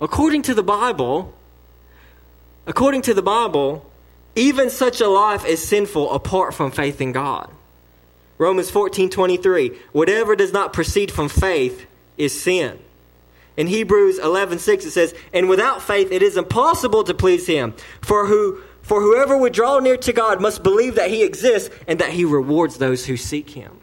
according 0.00 0.42
to 0.42 0.54
the 0.54 0.62
Bible, 0.62 1.34
According 2.66 3.02
to 3.02 3.14
the 3.14 3.22
Bible, 3.22 3.90
even 4.34 4.70
such 4.70 5.00
a 5.00 5.08
life 5.08 5.44
is 5.44 5.66
sinful 5.66 6.12
apart 6.12 6.54
from 6.54 6.70
faith 6.70 7.00
in 7.00 7.12
God. 7.12 7.50
Romans 8.38 8.70
14 8.70 9.10
23. 9.10 9.72
Whatever 9.92 10.36
does 10.36 10.52
not 10.52 10.72
proceed 10.72 11.10
from 11.10 11.28
faith 11.28 11.86
is 12.16 12.40
sin. 12.40 12.78
In 13.56 13.66
Hebrews 13.66 14.18
11 14.18 14.58
6, 14.58 14.86
it 14.86 14.90
says, 14.92 15.14
And 15.32 15.48
without 15.48 15.82
faith 15.82 16.10
it 16.10 16.22
is 16.22 16.36
impossible 16.36 17.04
to 17.04 17.14
please 17.14 17.46
him. 17.46 17.74
For, 18.00 18.26
who, 18.26 18.60
for 18.80 19.00
whoever 19.00 19.36
would 19.36 19.52
draw 19.52 19.78
near 19.78 19.96
to 19.98 20.12
God 20.12 20.40
must 20.40 20.62
believe 20.62 20.94
that 20.94 21.10
he 21.10 21.22
exists 21.22 21.74
and 21.86 21.98
that 21.98 22.10
he 22.10 22.24
rewards 22.24 22.78
those 22.78 23.04
who 23.04 23.16
seek 23.16 23.50
him. 23.50 23.76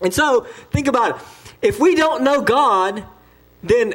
And 0.00 0.12
so, 0.12 0.46
think 0.72 0.88
about 0.88 1.16
it. 1.16 1.22
If 1.62 1.78
we 1.78 1.94
don't 1.94 2.24
know 2.24 2.40
God, 2.40 3.04
then 3.62 3.94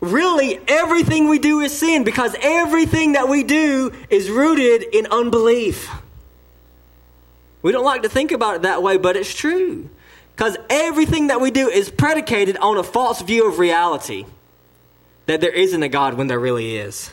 really 0.00 0.60
everything 0.68 1.28
we 1.28 1.38
do 1.38 1.60
is 1.60 1.76
sin 1.76 2.04
because 2.04 2.36
everything 2.40 3.12
that 3.12 3.28
we 3.28 3.42
do 3.42 3.92
is 4.10 4.30
rooted 4.30 4.82
in 4.82 5.06
unbelief. 5.06 5.88
We 7.62 7.72
don't 7.72 7.84
like 7.84 8.02
to 8.02 8.08
think 8.08 8.32
about 8.32 8.56
it 8.56 8.62
that 8.62 8.82
way, 8.82 8.96
but 8.96 9.16
it's 9.16 9.34
true. 9.34 9.88
Because 10.34 10.56
everything 10.68 11.28
that 11.28 11.40
we 11.40 11.50
do 11.50 11.68
is 11.68 11.90
predicated 11.90 12.58
on 12.58 12.76
a 12.76 12.82
false 12.82 13.22
view 13.22 13.48
of 13.48 13.58
reality 13.58 14.26
that 15.24 15.40
there 15.40 15.50
isn't 15.50 15.82
a 15.82 15.88
God 15.88 16.14
when 16.14 16.26
there 16.26 16.38
really 16.38 16.76
is. 16.76 17.10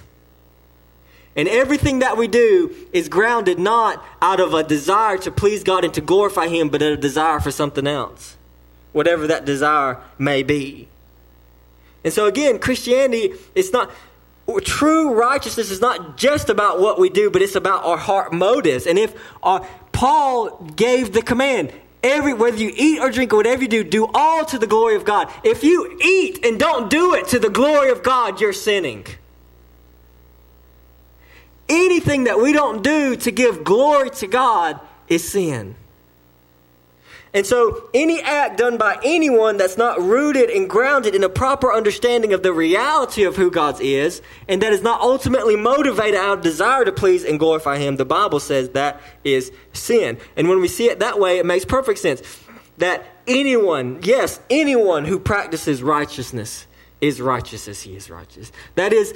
And 1.36 1.48
everything 1.48 2.00
that 2.00 2.18
we 2.18 2.28
do 2.28 2.76
is 2.92 3.10
grounded 3.10 3.58
not 3.58 4.06
out 4.22 4.40
of 4.40 4.54
a 4.54 4.64
desire 4.64 5.18
to 5.20 5.32
please 5.32 5.64
God 5.64 5.84
and 5.84 5.94
to 5.96 6.02
glorify 6.02 6.48
Him, 6.48 6.70
but 6.70 6.82
a 6.82 6.96
desire 6.96 7.40
for 7.40 7.50
something 7.50 7.88
else, 7.88 8.38
whatever 8.92 9.26
that 9.28 9.46
desire 9.46 9.98
may 10.20 10.44
be. 10.44 10.88
And 12.04 12.14
so, 12.14 12.26
again, 12.26 12.60
Christianity 12.60 13.34
is 13.56 13.72
not. 13.72 13.92
True 14.64 15.14
righteousness 15.14 15.72
is 15.72 15.80
not 15.80 16.18
just 16.18 16.50
about 16.50 16.82
what 16.82 17.00
we 17.00 17.10
do, 17.10 17.30
but 17.32 17.42
it's 17.42 17.56
about 17.56 17.86
our 17.86 17.96
heart 17.96 18.34
motives. 18.34 18.86
And 18.86 19.00
if 19.00 19.16
our, 19.42 19.66
Paul 19.94 20.58
gave 20.76 21.14
the 21.14 21.22
command, 21.22 21.72
every 22.04 22.34
whether 22.34 22.58
you 22.58 22.74
eat 22.76 23.00
or 23.00 23.10
drink 23.10 23.32
or 23.32 23.38
whatever 23.38 23.62
you 23.62 23.70
do, 23.70 23.84
do 23.86 24.08
all 24.14 24.44
to 24.46 24.60
the 24.60 24.68
glory 24.68 24.96
of 24.96 25.06
God. 25.06 25.32
If 25.46 25.64
you 25.64 25.98
eat 26.04 26.46
and 26.46 26.60
don't 26.60 26.90
do 26.90 27.14
it 27.14 27.30
to 27.30 27.40
the 27.40 27.50
glory 27.50 27.90
of 27.90 28.04
God, 28.04 28.42
you're 28.42 28.52
sinning. 28.52 29.06
Anything 31.70 32.26
that 32.26 32.40
we 32.40 32.52
don't 32.52 32.84
do 32.84 33.16
to 33.16 33.32
give 33.32 33.64
glory 33.64 34.10
to 34.10 34.28
God 34.28 34.80
is 35.08 35.28
sin. 35.32 35.76
And 37.36 37.48
so, 37.48 37.90
any 37.96 38.22
act 38.22 38.60
done 38.60 38.78
by 38.78 39.00
anyone 39.04 39.58
that's 39.58 39.76
not 39.76 40.00
rooted 40.00 40.52
and 40.52 40.70
grounded 40.70 41.16
in 41.16 41.24
a 41.24 41.30
proper 41.30 41.74
understanding 41.74 42.32
of 42.32 42.44
the 42.44 42.54
reality 42.54 43.24
of 43.24 43.36
who 43.36 43.50
God 43.50 43.82
is, 43.82 44.22
and 44.48 44.62
that 44.62 44.72
is 44.72 44.84
not 44.84 45.02
ultimately 45.02 45.56
motivated 45.56 46.20
out 46.20 46.38
of 46.38 46.44
desire 46.44 46.86
to 46.86 46.92
please 46.92 47.24
and 47.24 47.40
glorify 47.40 47.78
Him, 47.80 47.96
the 47.96 48.06
Bible 48.06 48.40
says 48.40 48.70
that 48.70 49.02
is 49.24 49.52
sin. 49.74 50.20
And 50.36 50.48
when 50.48 50.62
we 50.62 50.68
see 50.68 50.90
it 50.90 51.00
that 51.00 51.20
way, 51.20 51.40
it 51.40 51.46
makes 51.46 51.66
perfect 51.66 52.00
sense 52.00 52.22
that 52.78 53.04
anyone, 53.28 54.00
yes, 54.04 54.40
anyone 54.52 55.06
who 55.06 55.20
practices 55.20 55.82
righteousness 55.82 56.68
is 57.02 57.20
righteous 57.20 57.68
as 57.68 57.82
He 57.82 57.96
is 57.96 58.12
righteous. 58.12 58.52
That 58.76 58.94
is, 58.94 59.14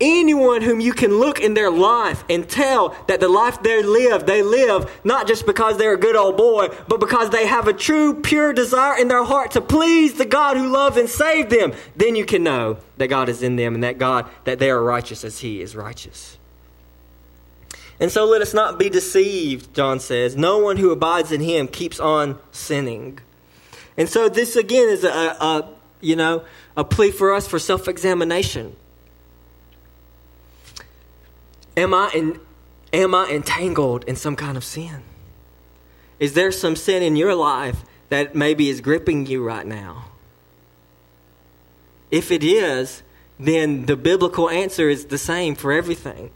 anyone 0.00 0.62
whom 0.62 0.80
you 0.80 0.92
can 0.92 1.18
look 1.18 1.40
in 1.40 1.54
their 1.54 1.70
life 1.70 2.24
and 2.28 2.48
tell 2.48 2.96
that 3.08 3.20
the 3.20 3.28
life 3.28 3.62
they 3.62 3.82
live, 3.82 4.26
they 4.26 4.42
live 4.42 4.90
not 5.04 5.26
just 5.26 5.46
because 5.46 5.78
they're 5.78 5.94
a 5.94 5.98
good 5.98 6.16
old 6.16 6.36
boy, 6.36 6.68
but 6.88 7.00
because 7.00 7.30
they 7.30 7.46
have 7.46 7.68
a 7.68 7.72
true, 7.72 8.20
pure 8.20 8.52
desire 8.52 8.98
in 8.98 9.08
their 9.08 9.24
heart 9.24 9.52
to 9.52 9.60
please 9.60 10.14
the 10.14 10.24
God 10.24 10.56
who 10.56 10.68
loves 10.68 10.96
and 10.96 11.08
saved 11.08 11.50
them, 11.50 11.72
then 11.96 12.16
you 12.16 12.24
can 12.24 12.42
know 12.42 12.78
that 12.96 13.08
God 13.08 13.28
is 13.28 13.42
in 13.42 13.56
them 13.56 13.74
and 13.74 13.84
that 13.84 13.98
God, 13.98 14.28
that 14.44 14.58
they 14.58 14.70
are 14.70 14.82
righteous 14.82 15.24
as 15.24 15.40
He 15.40 15.60
is 15.60 15.76
righteous. 15.76 16.38
And 18.00 18.10
so 18.10 18.24
let 18.24 18.40
us 18.40 18.54
not 18.54 18.78
be 18.78 18.88
deceived, 18.88 19.74
John 19.74 20.00
says. 20.00 20.34
No 20.34 20.58
one 20.58 20.78
who 20.78 20.90
abides 20.90 21.32
in 21.32 21.42
Him 21.42 21.68
keeps 21.68 22.00
on 22.00 22.38
sinning. 22.50 23.18
And 23.96 24.08
so 24.08 24.30
this 24.30 24.56
again 24.56 24.88
is 24.88 25.04
a, 25.04 25.08
a 25.08 25.68
you 26.00 26.16
know, 26.16 26.44
a 26.76 26.84
plea 26.84 27.10
for 27.10 27.34
us 27.34 27.46
for 27.46 27.58
self-examination. 27.58 28.74
Am 31.80 31.94
I, 31.94 32.10
in, 32.14 32.38
am 32.92 33.14
I 33.14 33.30
entangled 33.30 34.04
in 34.04 34.14
some 34.14 34.36
kind 34.36 34.58
of 34.58 34.64
sin? 34.64 35.02
Is 36.18 36.34
there 36.34 36.52
some 36.52 36.76
sin 36.76 37.02
in 37.02 37.16
your 37.16 37.34
life 37.34 37.82
that 38.10 38.34
maybe 38.34 38.68
is 38.68 38.82
gripping 38.82 39.24
you 39.24 39.42
right 39.42 39.66
now? 39.66 40.04
If 42.10 42.30
it 42.30 42.44
is, 42.44 43.02
then 43.38 43.86
the 43.86 43.96
biblical 43.96 44.50
answer 44.50 44.90
is 44.90 45.06
the 45.06 45.16
same 45.16 45.54
for 45.54 45.72
everything. 45.72 46.30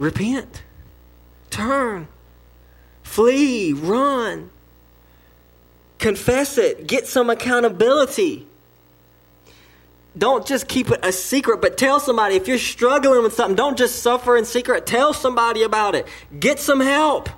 Repent, 0.00 0.64
turn, 1.50 2.08
flee, 3.04 3.72
run, 3.72 4.50
confess 6.00 6.58
it, 6.58 6.88
get 6.88 7.06
some 7.06 7.30
accountability 7.30 8.48
don't 10.16 10.46
just 10.46 10.68
keep 10.68 10.90
it 10.90 11.00
a 11.02 11.12
secret, 11.12 11.60
but 11.60 11.76
tell 11.76 11.98
somebody. 11.98 12.36
If 12.36 12.46
you're 12.46 12.58
struggling 12.58 13.22
with 13.22 13.34
something, 13.34 13.56
don't 13.56 13.76
just 13.76 14.00
suffer 14.00 14.36
in 14.36 14.44
secret. 14.44 14.86
Tell 14.86 15.12
somebody 15.12 15.62
about 15.62 15.94
it. 15.94 16.06
Get 16.38 16.60
some 16.60 16.80
help. 16.80 17.28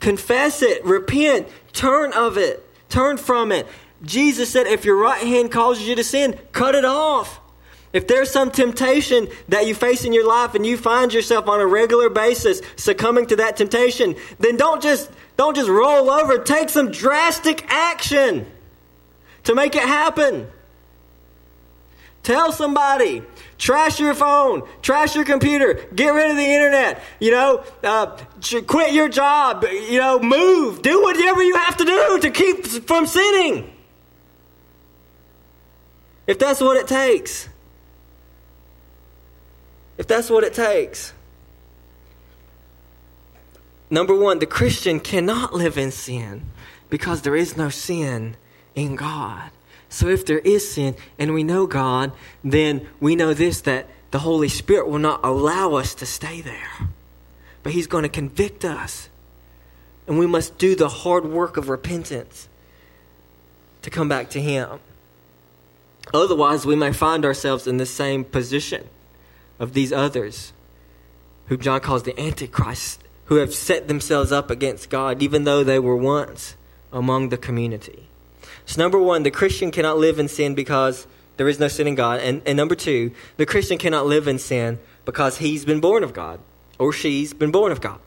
Confess 0.00 0.62
it. 0.62 0.84
Repent. 0.84 1.48
Turn 1.72 2.12
of 2.12 2.38
it. 2.38 2.64
Turn 2.88 3.18
from 3.18 3.52
it. 3.52 3.66
Jesus 4.02 4.50
said, 4.50 4.66
if 4.66 4.84
your 4.84 4.96
right 4.96 5.22
hand 5.26 5.50
causes 5.50 5.86
you 5.86 5.94
to 5.96 6.04
sin, 6.04 6.38
cut 6.52 6.74
it 6.74 6.84
off. 6.84 7.40
If 7.92 8.06
there's 8.06 8.30
some 8.30 8.50
temptation 8.50 9.28
that 9.48 9.66
you 9.66 9.74
face 9.74 10.04
in 10.04 10.12
your 10.12 10.26
life 10.26 10.54
and 10.54 10.64
you 10.64 10.76
find 10.76 11.12
yourself 11.12 11.48
on 11.48 11.60
a 11.60 11.66
regular 11.66 12.08
basis 12.08 12.60
succumbing 12.76 13.26
to 13.26 13.36
that 13.36 13.56
temptation, 13.56 14.14
then 14.38 14.56
don't 14.56 14.82
just 14.82 15.10
don't 15.36 15.56
just 15.56 15.68
roll 15.68 16.10
over. 16.10 16.38
Take 16.38 16.68
some 16.68 16.90
drastic 16.90 17.64
action 17.68 18.46
to 19.48 19.54
make 19.54 19.74
it 19.74 19.82
happen. 19.82 20.46
Tell 22.22 22.52
somebody. 22.52 23.22
Trash 23.56 23.98
your 23.98 24.12
phone. 24.12 24.68
Trash 24.82 25.16
your 25.16 25.24
computer. 25.24 25.88
Get 25.94 26.10
rid 26.10 26.30
of 26.30 26.36
the 26.36 26.44
internet. 26.44 27.02
You 27.18 27.30
know, 27.30 27.64
uh, 27.82 28.18
quit 28.66 28.92
your 28.92 29.08
job. 29.08 29.64
You 29.64 30.00
know, 30.00 30.20
move. 30.20 30.82
Do 30.82 31.02
whatever 31.02 31.42
you 31.42 31.56
have 31.56 31.78
to 31.78 31.84
do 31.86 32.18
to 32.20 32.30
keep 32.30 32.66
from 32.66 33.06
sinning. 33.06 33.72
If 36.26 36.38
that's 36.38 36.60
what 36.60 36.76
it 36.76 36.86
takes. 36.86 37.48
If 39.96 40.06
that's 40.06 40.28
what 40.28 40.44
it 40.44 40.52
takes. 40.52 41.14
Number 43.88 44.14
one, 44.14 44.40
the 44.40 44.46
Christian 44.46 45.00
cannot 45.00 45.54
live 45.54 45.78
in 45.78 45.90
sin 45.90 46.42
because 46.90 47.22
there 47.22 47.34
is 47.34 47.56
no 47.56 47.70
sin 47.70 48.36
in 48.78 48.96
God. 48.96 49.50
So 49.88 50.08
if 50.08 50.24
there 50.24 50.38
is 50.38 50.72
sin 50.72 50.96
and 51.18 51.34
we 51.34 51.42
know 51.42 51.66
God, 51.66 52.12
then 52.44 52.86
we 53.00 53.16
know 53.16 53.34
this 53.34 53.60
that 53.62 53.88
the 54.10 54.20
Holy 54.20 54.48
Spirit 54.48 54.88
will 54.88 54.98
not 54.98 55.20
allow 55.22 55.74
us 55.74 55.94
to 55.96 56.06
stay 56.06 56.40
there. 56.40 56.88
But 57.62 57.72
He's 57.72 57.86
going 57.86 58.04
to 58.04 58.08
convict 58.08 58.64
us. 58.64 59.08
And 60.06 60.18
we 60.18 60.26
must 60.26 60.56
do 60.56 60.74
the 60.74 60.88
hard 60.88 61.26
work 61.26 61.56
of 61.56 61.68
repentance 61.68 62.48
to 63.82 63.90
come 63.90 64.08
back 64.08 64.30
to 64.30 64.40
Him. 64.40 64.80
Otherwise, 66.14 66.64
we 66.64 66.76
may 66.76 66.92
find 66.92 67.24
ourselves 67.24 67.66
in 67.66 67.76
the 67.76 67.86
same 67.86 68.24
position 68.24 68.88
of 69.58 69.74
these 69.74 69.92
others, 69.92 70.52
who 71.46 71.56
John 71.56 71.80
calls 71.80 72.04
the 72.04 72.18
Antichrist, 72.18 73.02
who 73.26 73.36
have 73.36 73.52
set 73.52 73.88
themselves 73.88 74.32
up 74.32 74.50
against 74.50 74.88
God, 74.88 75.22
even 75.22 75.44
though 75.44 75.62
they 75.62 75.78
were 75.78 75.96
once 75.96 76.56
among 76.92 77.28
the 77.28 77.36
community. 77.36 78.08
So, 78.68 78.82
number 78.82 78.98
one, 78.98 79.22
the 79.22 79.30
Christian 79.30 79.70
cannot 79.70 79.96
live 79.96 80.18
in 80.18 80.28
sin 80.28 80.54
because 80.54 81.06
there 81.38 81.48
is 81.48 81.58
no 81.58 81.68
sin 81.68 81.86
in 81.86 81.94
God. 81.94 82.20
And, 82.20 82.42
and 82.44 82.54
number 82.54 82.74
two, 82.74 83.12
the 83.38 83.46
Christian 83.46 83.78
cannot 83.78 84.04
live 84.04 84.28
in 84.28 84.38
sin 84.38 84.78
because 85.06 85.38
he's 85.38 85.64
been 85.64 85.80
born 85.80 86.04
of 86.04 86.12
God 86.12 86.38
or 86.78 86.92
she's 86.92 87.32
been 87.32 87.50
born 87.50 87.72
of 87.72 87.80
God. 87.80 87.98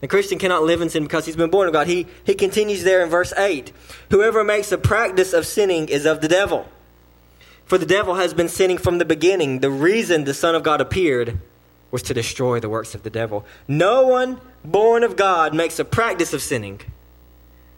The 0.00 0.06
Christian 0.06 0.38
cannot 0.38 0.62
live 0.62 0.80
in 0.80 0.90
sin 0.90 1.02
because 1.02 1.26
he's 1.26 1.34
been 1.34 1.50
born 1.50 1.66
of 1.66 1.72
God. 1.72 1.88
He, 1.88 2.06
he 2.22 2.36
continues 2.36 2.84
there 2.84 3.02
in 3.02 3.10
verse 3.10 3.32
8 3.36 3.72
Whoever 4.10 4.44
makes 4.44 4.70
a 4.70 4.78
practice 4.78 5.32
of 5.32 5.44
sinning 5.44 5.88
is 5.88 6.06
of 6.06 6.20
the 6.20 6.28
devil. 6.28 6.68
For 7.64 7.76
the 7.76 7.84
devil 7.84 8.14
has 8.14 8.32
been 8.32 8.48
sinning 8.48 8.78
from 8.78 8.98
the 8.98 9.04
beginning. 9.04 9.58
The 9.58 9.70
reason 9.70 10.22
the 10.22 10.34
Son 10.34 10.54
of 10.54 10.62
God 10.62 10.80
appeared 10.80 11.40
was 11.90 12.04
to 12.04 12.14
destroy 12.14 12.60
the 12.60 12.68
works 12.68 12.94
of 12.94 13.02
the 13.02 13.10
devil. 13.10 13.44
No 13.66 14.06
one 14.06 14.40
born 14.64 15.02
of 15.02 15.16
God 15.16 15.52
makes 15.52 15.80
a 15.80 15.84
practice 15.84 16.32
of 16.32 16.42
sinning 16.42 16.80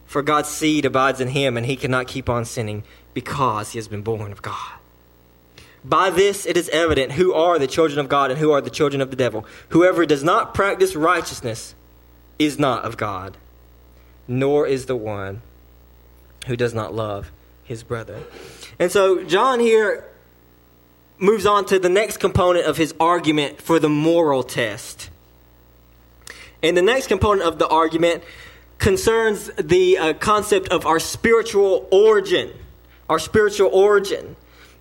for 0.05 0.21
God's 0.21 0.49
seed 0.49 0.85
abides 0.85 1.19
in 1.19 1.29
him, 1.29 1.57
and 1.57 1.65
he 1.65 1.75
cannot 1.75 2.07
keep 2.07 2.29
on 2.29 2.45
sinning 2.45 2.83
because 3.13 3.71
he 3.71 3.77
has 3.77 3.87
been 3.87 4.01
born 4.01 4.31
of 4.31 4.41
God. 4.41 4.79
By 5.85 6.09
this 6.09 6.45
it 6.45 6.55
is 6.55 6.69
evident 6.69 7.13
who 7.13 7.33
are 7.33 7.59
the 7.59 7.67
children 7.67 7.99
of 7.99 8.07
God 8.07 8.31
and 8.31 8.39
who 8.39 8.51
are 8.51 8.61
the 8.61 8.69
children 8.69 9.01
of 9.01 9.09
the 9.09 9.15
devil. 9.15 9.45
Whoever 9.69 10.05
does 10.05 10.23
not 10.23 10.53
practice 10.53 10.95
righteousness 10.95 11.75
is 12.39 12.57
not 12.57 12.85
of 12.85 12.95
God, 12.95 13.37
nor 14.27 14.65
is 14.65 14.85
the 14.85 14.95
one 14.95 15.41
who 16.47 16.55
does 16.55 16.73
not 16.73 16.93
love 16.93 17.31
his 17.63 17.83
brother. 17.83 18.19
And 18.79 18.91
so 18.91 19.23
John 19.23 19.59
here 19.59 20.05
moves 21.17 21.45
on 21.45 21.65
to 21.65 21.79
the 21.79 21.89
next 21.89 22.17
component 22.17 22.65
of 22.65 22.77
his 22.77 22.93
argument 22.99 23.61
for 23.61 23.79
the 23.79 23.89
moral 23.89 24.43
test. 24.43 25.09
And 26.61 26.77
the 26.77 26.81
next 26.81 27.07
component 27.07 27.47
of 27.47 27.59
the 27.59 27.67
argument 27.67 28.23
concerns 28.77 29.49
the 29.57 29.97
uh, 29.97 30.13
concept 30.13 30.69
of 30.69 30.85
our 30.85 30.99
spiritual 30.99 31.87
origin. 31.91 32.51
Our 33.09 33.19
spiritual 33.19 33.69
origin. 33.69 34.35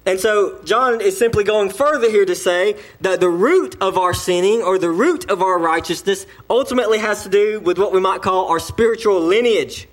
And 0.05 0.18
so 0.18 0.61
John 0.64 1.00
is 1.00 1.16
simply 1.16 1.44
going 1.44 1.70
further 1.70 2.11
here 2.11 2.24
to 2.24 2.35
say 2.35 2.76
that 3.00 3.20
the 3.20 3.28
root 3.28 3.76
of 3.81 3.96
our 3.96 4.12
sinning 4.12 4.61
or 4.62 4.78
the 4.78 4.90
root 4.90 5.31
of 5.31 5.42
our 5.42 5.59
righteousness 5.59 6.26
ultimately 6.50 6.98
has 6.98 7.22
to 7.22 7.28
do 7.28 7.61
with 7.61 7.78
what 7.78 7.92
we 7.92 8.00
might 8.00 8.20
call 8.20 8.48
our 8.48 8.59
spiritual 8.59 9.20
lineage 9.20 9.88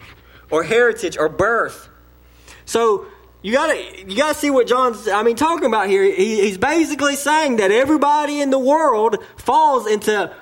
or 0.50 0.64
heritage 0.64 1.16
or 1.16 1.30
birth. 1.30 1.90
So 2.66 3.06
you 3.44 3.54
gotta 3.54 4.04
you 4.08 4.18
gotta 4.18 4.34
see 4.34 4.50
what 4.50 4.68
John's 4.68 5.08
I 5.08 5.22
mean 5.22 5.36
talking 5.36 5.66
about 5.66 5.88
here. 5.88 6.04
He, 6.04 6.42
he's 6.42 6.58
basically 6.58 7.16
saying 7.16 7.58
that 7.58 7.70
everybody 7.70 8.42
in 8.42 8.50
the 8.50 8.60
world 8.60 9.18
falls 9.38 9.86
into 9.86 10.34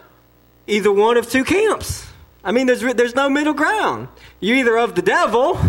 either 0.65 0.91
one 0.91 1.17
of 1.17 1.30
two 1.30 1.43
camps. 1.43 2.07
I 2.43 2.52
mean, 2.52 2.67
there's, 2.67 2.82
there's 2.82 3.15
no 3.15 3.30
middle 3.30 3.54
ground. 3.54 4.08
You're 4.39 4.58
either 4.58 4.78
of 4.78 4.95
the 4.95 5.02
devil 5.02 5.60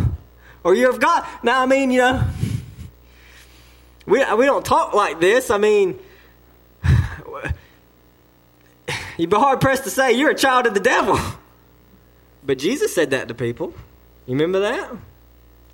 or 0.63 0.75
you're 0.75 0.91
of 0.91 1.01
God. 1.01 1.27
Now, 1.43 1.63
I 1.63 1.67
mean, 1.67 1.91
you 1.91 2.01
know, 2.01 2.25
we, 4.07 4.25
we 4.35 4.47
don't 4.47 4.65
talk 4.65 4.95
like 4.95 5.21
this. 5.21 5.51
I 5.51 5.59
mean, 5.59 5.99
you'd 9.19 9.31
be 9.31 9.37
hard 9.37 9.61
pressed 9.61 9.85
to 9.85 9.91
say 9.91 10.13
you're 10.13 10.31
a 10.31 10.35
child 10.35 10.67
of 10.67 10.75
the 10.75 10.81
devil. 10.81 11.19
But 12.45 12.59
Jesus 12.59 12.95
said 12.95 13.11
that 13.11 13.29
to 13.29 13.35
people. 13.35 13.75
You 14.27 14.35
remember 14.35 14.61
that? 14.61 14.91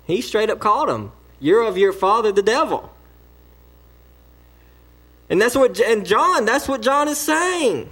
He 0.05 0.21
straight 0.21 0.49
up 0.49 0.59
called 0.59 0.89
them, 0.89 1.11
You're 1.39 1.63
of 1.63 1.77
your 1.77 1.93
father, 1.93 2.31
the 2.31 2.41
devil. 2.41 2.91
And 5.29 5.41
that's 5.41 5.55
what, 5.55 5.79
and 5.79 6.05
John, 6.05 6.45
that's 6.45 6.67
what 6.67 6.81
John 6.81 7.07
is 7.07 7.17
saying. 7.17 7.89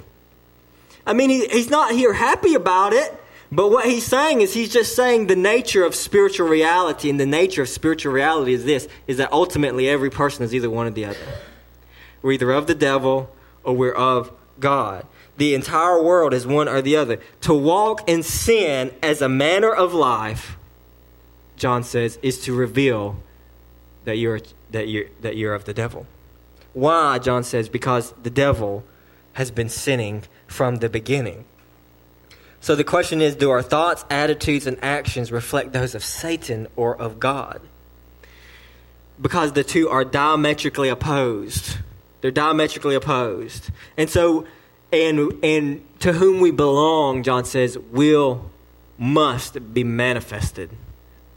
I 1.06 1.14
mean, 1.14 1.30
he, 1.30 1.48
he's 1.48 1.70
not 1.70 1.92
here 1.92 2.14
happy 2.14 2.56
about 2.56 2.94
it, 2.94 3.14
but 3.52 3.70
what 3.70 3.86
he's 3.86 4.06
saying 4.06 4.42
is 4.42 4.54
he's 4.54 4.72
just 4.72 4.96
saying 4.96 5.28
the 5.28 5.36
nature 5.36 5.84
of 5.84 5.94
spiritual 5.94 6.48
reality, 6.48 7.10
and 7.10 7.20
the 7.20 7.26
nature 7.26 7.62
of 7.62 7.70
spiritual 7.70 8.14
reality 8.14 8.54
is 8.54 8.66
this, 8.66 8.88
is 9.08 9.18
that 9.18 9.32
ultimately 9.32 9.88
every 9.90 10.10
person 10.10 10.44
is 10.44 10.56
either 10.56 10.70
one 10.70 10.88
or 10.88 10.92
the 10.92 11.06
other. 11.06 11.20
We're 12.22 12.32
either 12.34 12.52
of 12.52 12.68
the 12.68 12.76
devil 12.76 13.30
or 13.64 13.76
we're 13.76 13.94
of 13.94 14.32
God. 14.60 15.06
The 15.38 15.56
entire 15.56 16.02
world 16.02 16.34
is 16.34 16.48
one 16.48 16.70
or 16.70 16.82
the 16.82 16.96
other. 16.96 17.20
To 17.42 17.54
walk 17.54 18.08
in 18.08 18.24
sin 18.24 18.94
as 19.02 19.22
a 19.22 19.30
manner 19.30 19.74
of 19.74 19.94
life, 19.94 20.58
John 21.58 21.84
says, 21.84 22.18
is 22.22 22.40
to 22.46 22.56
reveal 22.56 23.18
that 24.06 24.18
you're, 24.18 24.40
that 24.72 24.88
you're, 24.88 25.06
that 25.22 25.38
you're 25.38 25.54
of 25.54 25.66
the 25.66 25.74
devil. 25.74 26.06
Why, 26.74 27.20
John 27.20 27.44
says, 27.44 27.70
because 27.70 28.12
the 28.24 28.30
devil 28.30 28.84
has 29.34 29.52
been 29.52 29.70
sinning 29.70 30.24
from 30.54 30.78
the 30.78 30.88
beginning. 30.88 31.46
So 32.62 32.76
the 32.76 32.84
question 32.84 33.22
is 33.22 33.36
do 33.36 33.50
our 33.50 33.62
thoughts, 33.62 34.06
attitudes, 34.10 34.68
and 34.68 34.78
actions 34.82 35.32
reflect 35.32 35.74
those 35.74 35.96
of 35.96 36.04
Satan 36.04 36.68
or 36.76 36.96
of 36.96 37.20
God? 37.20 37.60
Because 39.20 39.52
the 39.54 39.64
two 39.64 39.90
are 39.90 40.06
diametrically 40.06 40.90
opposed. 40.90 41.78
They're 42.22 42.32
diametrically 42.32 42.96
opposed. 42.96 43.70
And 43.98 44.10
so, 44.10 44.46
and, 44.92 45.44
and 45.44 45.84
to 46.00 46.14
whom 46.14 46.40
we 46.40 46.52
belong, 46.52 47.24
John 47.24 47.44
says, 47.44 47.78
will, 47.78 48.50
must 48.98 49.74
be 49.74 49.84
manifested 49.84 50.70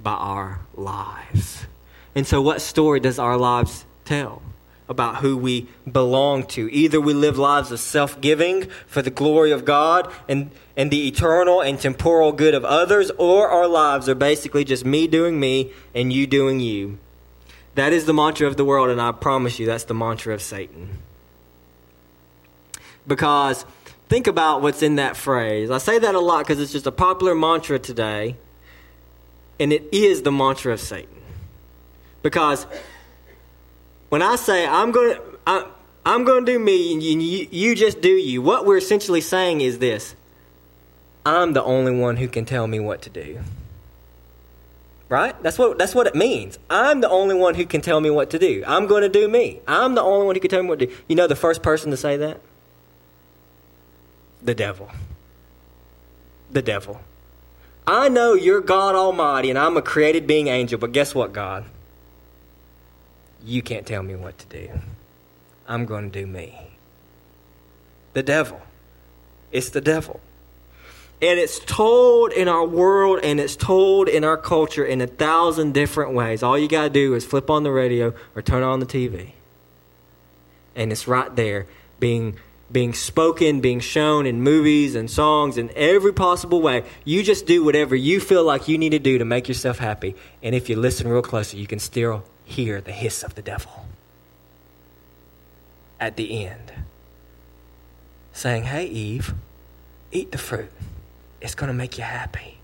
by 0.00 0.12
our 0.12 0.61
lives. 0.74 1.66
And 2.14 2.26
so, 2.26 2.40
what 2.40 2.61
story 2.61 3.00
does 3.00 3.18
our 3.18 3.37
lives 3.37 3.85
tell? 4.05 4.42
About 4.88 5.16
who 5.16 5.37
we 5.37 5.66
belong 5.90 6.44
to. 6.44 6.72
Either 6.72 7.01
we 7.01 7.12
live 7.12 7.38
lives 7.38 7.72
of 7.72 7.81
self 7.81 8.20
giving 8.20 8.68
for 8.87 9.03
the 9.03 9.11
glory 9.11 9.51
of 9.51 9.64
God 9.64 10.12
and, 10.29 10.51
and 10.77 10.90
the 10.90 11.09
eternal 11.09 11.61
and 11.61 11.81
temporal 11.81 12.33
good 12.33 12.55
of 12.55 12.64
others, 12.64 13.11
or 13.18 13.49
our 13.49 13.66
lives 13.66 14.09
are 14.09 14.14
basically 14.14 14.64
just 14.64 14.85
me 14.85 15.07
doing 15.07 15.40
me 15.40 15.72
and 15.94 16.12
you 16.12 16.27
doing 16.27 16.61
you. 16.61 16.99
That 17.75 17.92
is 17.92 18.07
the 18.07 18.14
mantra 18.14 18.46
of 18.46 18.57
the 18.57 18.64
world, 18.64 18.88
and 18.88 19.01
I 19.01 19.12
promise 19.12 19.59
you 19.59 19.66
that's 19.66 19.85
the 19.85 19.94
mantra 19.94 20.33
of 20.33 20.40
Satan. 20.40 20.99
Because 23.07 23.64
think 24.09 24.27
about 24.27 24.62
what's 24.62 24.83
in 24.83 24.96
that 24.96 25.16
phrase. 25.16 25.70
I 25.70 25.79
say 25.79 25.99
that 25.99 26.14
a 26.14 26.20
lot 26.20 26.38
because 26.38 26.61
it's 26.61 26.72
just 26.72 26.87
a 26.87 26.92
popular 26.92 27.35
mantra 27.35 27.79
today, 27.79 28.37
and 29.61 29.72
it 29.72 29.85
is 29.92 30.22
the 30.22 30.33
mantra 30.33 30.72
of 30.72 30.81
Satan. 30.81 31.11
Because 32.22 32.66
when 34.09 34.23
I 34.23 34.37
say 34.37 34.66
I'm 34.66 34.92
going 34.92 35.16
to, 35.16 35.66
I'm 36.05 36.25
going 36.25 36.47
to 36.47 36.53
do 36.53 36.59
me 36.59 36.92
and 36.92 37.03
you, 37.03 37.49
you 37.51 37.75
just 37.75 38.01
do 38.01 38.09
you, 38.11 38.40
what 38.40 38.64
we're 38.64 38.79
essentially 38.79 39.21
saying 39.21 39.61
is 39.61 39.79
this 39.79 40.14
I'm 41.25 41.53
the 41.53 41.64
only 41.64 41.92
one 41.99 42.16
who 42.16 42.29
can 42.29 42.45
tell 42.45 42.69
me 42.69 42.79
what 42.79 43.03
to 43.03 43.11
do. 43.11 43.40
Right? 45.09 45.40
That's 45.42 45.59
what, 45.59 45.79
that's 45.79 45.95
what 45.95 46.07
it 46.07 46.14
means. 46.14 46.59
I'm 46.71 47.01
the 47.01 47.09
only 47.09 47.35
one 47.35 47.55
who 47.55 47.66
can 47.66 47.81
tell 47.81 48.01
me 48.01 48.11
what 48.11 48.31
to 48.31 48.38
do. 48.38 48.62
I'm 48.66 48.87
going 48.87 49.03
to 49.03 49.09
do 49.09 49.29
me. 49.29 49.61
I'm 49.66 49.95
the 49.95 50.03
only 50.03 50.27
one 50.27 50.35
who 50.35 50.40
can 50.40 50.51
tell 50.51 50.62
me 50.62 50.69
what 50.69 50.79
to 50.81 50.87
do. 50.87 50.95
You 51.09 51.16
know 51.16 51.27
the 51.27 51.37
first 51.37 51.62
person 51.62 51.90
to 51.90 51.97
say 51.97 52.16
that? 52.16 52.40
The 54.42 54.55
devil. 54.55 54.90
The 56.51 56.62
devil. 56.62 57.01
I 57.87 58.09
know 58.09 58.35
you're 58.35 58.61
God 58.61 58.95
Almighty 58.95 59.51
and 59.51 59.59
I'm 59.59 59.77
a 59.77 59.83
created 59.83 60.27
being 60.27 60.49
angel, 60.49 60.79
but 60.79 60.92
guess 60.92 61.14
what, 61.14 61.33
God? 61.33 61.64
You 63.46 63.62
can't 63.62 63.87
tell 63.87 64.02
me 64.02 64.16
what 64.16 64.37
to 64.38 64.46
do. 64.46 64.70
I'm 65.68 65.87
going 65.87 66.11
to 66.11 66.20
do 66.20 66.26
me. 66.26 66.59
The 68.12 68.24
devil. 68.24 68.61
It's 69.52 69.70
the 69.70 69.80
devil. 69.80 70.20
And 71.22 71.38
it's 71.38 71.61
told 71.61 72.32
in 72.32 72.48
our 72.48 72.66
world 72.66 73.20
and 73.22 73.38
it's 73.38 73.54
told 73.54 74.09
in 74.09 74.24
our 74.24 74.37
culture 74.37 74.85
in 74.85 75.00
a 75.00 75.06
thousand 75.06 75.74
different 75.74 76.12
ways. 76.12 76.42
All 76.42 76.59
you 76.59 76.68
got 76.68 76.82
to 76.82 76.90
do 76.90 77.14
is 77.14 77.24
flip 77.24 77.48
on 77.48 77.62
the 77.62 77.70
radio 77.70 78.14
or 78.35 78.42
turn 78.42 78.64
on 78.64 78.80
the 78.80 78.87
TV. 78.87 79.30
And 80.74 80.90
it's 80.90 81.06
right 81.06 81.35
there 81.35 81.66
being 82.00 82.37
being 82.70 82.92
spoken, 82.94 83.61
being 83.61 83.78
shown 83.78 84.26
in 84.26 84.42
movies 84.42 84.96
and 84.96 85.09
songs 85.09 85.56
in 85.56 85.70
every 85.76 86.12
possible 86.12 86.61
way. 86.61 86.82
You 87.04 87.22
just 87.22 87.46
do 87.46 87.64
whatever 87.64 87.94
you 87.94 88.18
feel 88.18 88.42
like 88.42 88.66
you 88.66 88.76
need 88.76 88.90
to 88.90 88.98
do 88.98 89.18
to 89.18 89.24
make 89.24 89.46
yourself 89.46 89.78
happy. 89.78 90.16
And 90.42 90.52
if 90.52 90.68
you 90.68 90.74
listen 90.74 91.06
real 91.06 91.22
closely, 91.22 91.61
you 91.61 91.68
can 91.68 91.78
still 91.78 92.24
hear 92.46 92.80
the 92.80 92.92
hiss 92.92 93.22
of 93.22 93.35
the 93.35 93.42
devil 93.42 93.87
at 96.00 96.16
the 96.16 96.46
end, 96.46 96.72
saying, 98.32 98.64
Hey, 98.64 98.87
Eve, 98.87 99.35
eat 100.12 100.32
the 100.32 100.38
fruit. 100.38 100.70
It's 101.40 101.54
going 101.54 101.68
to 101.68 101.74
make 101.74 101.98
you 101.98 102.04
happy. 102.04 102.59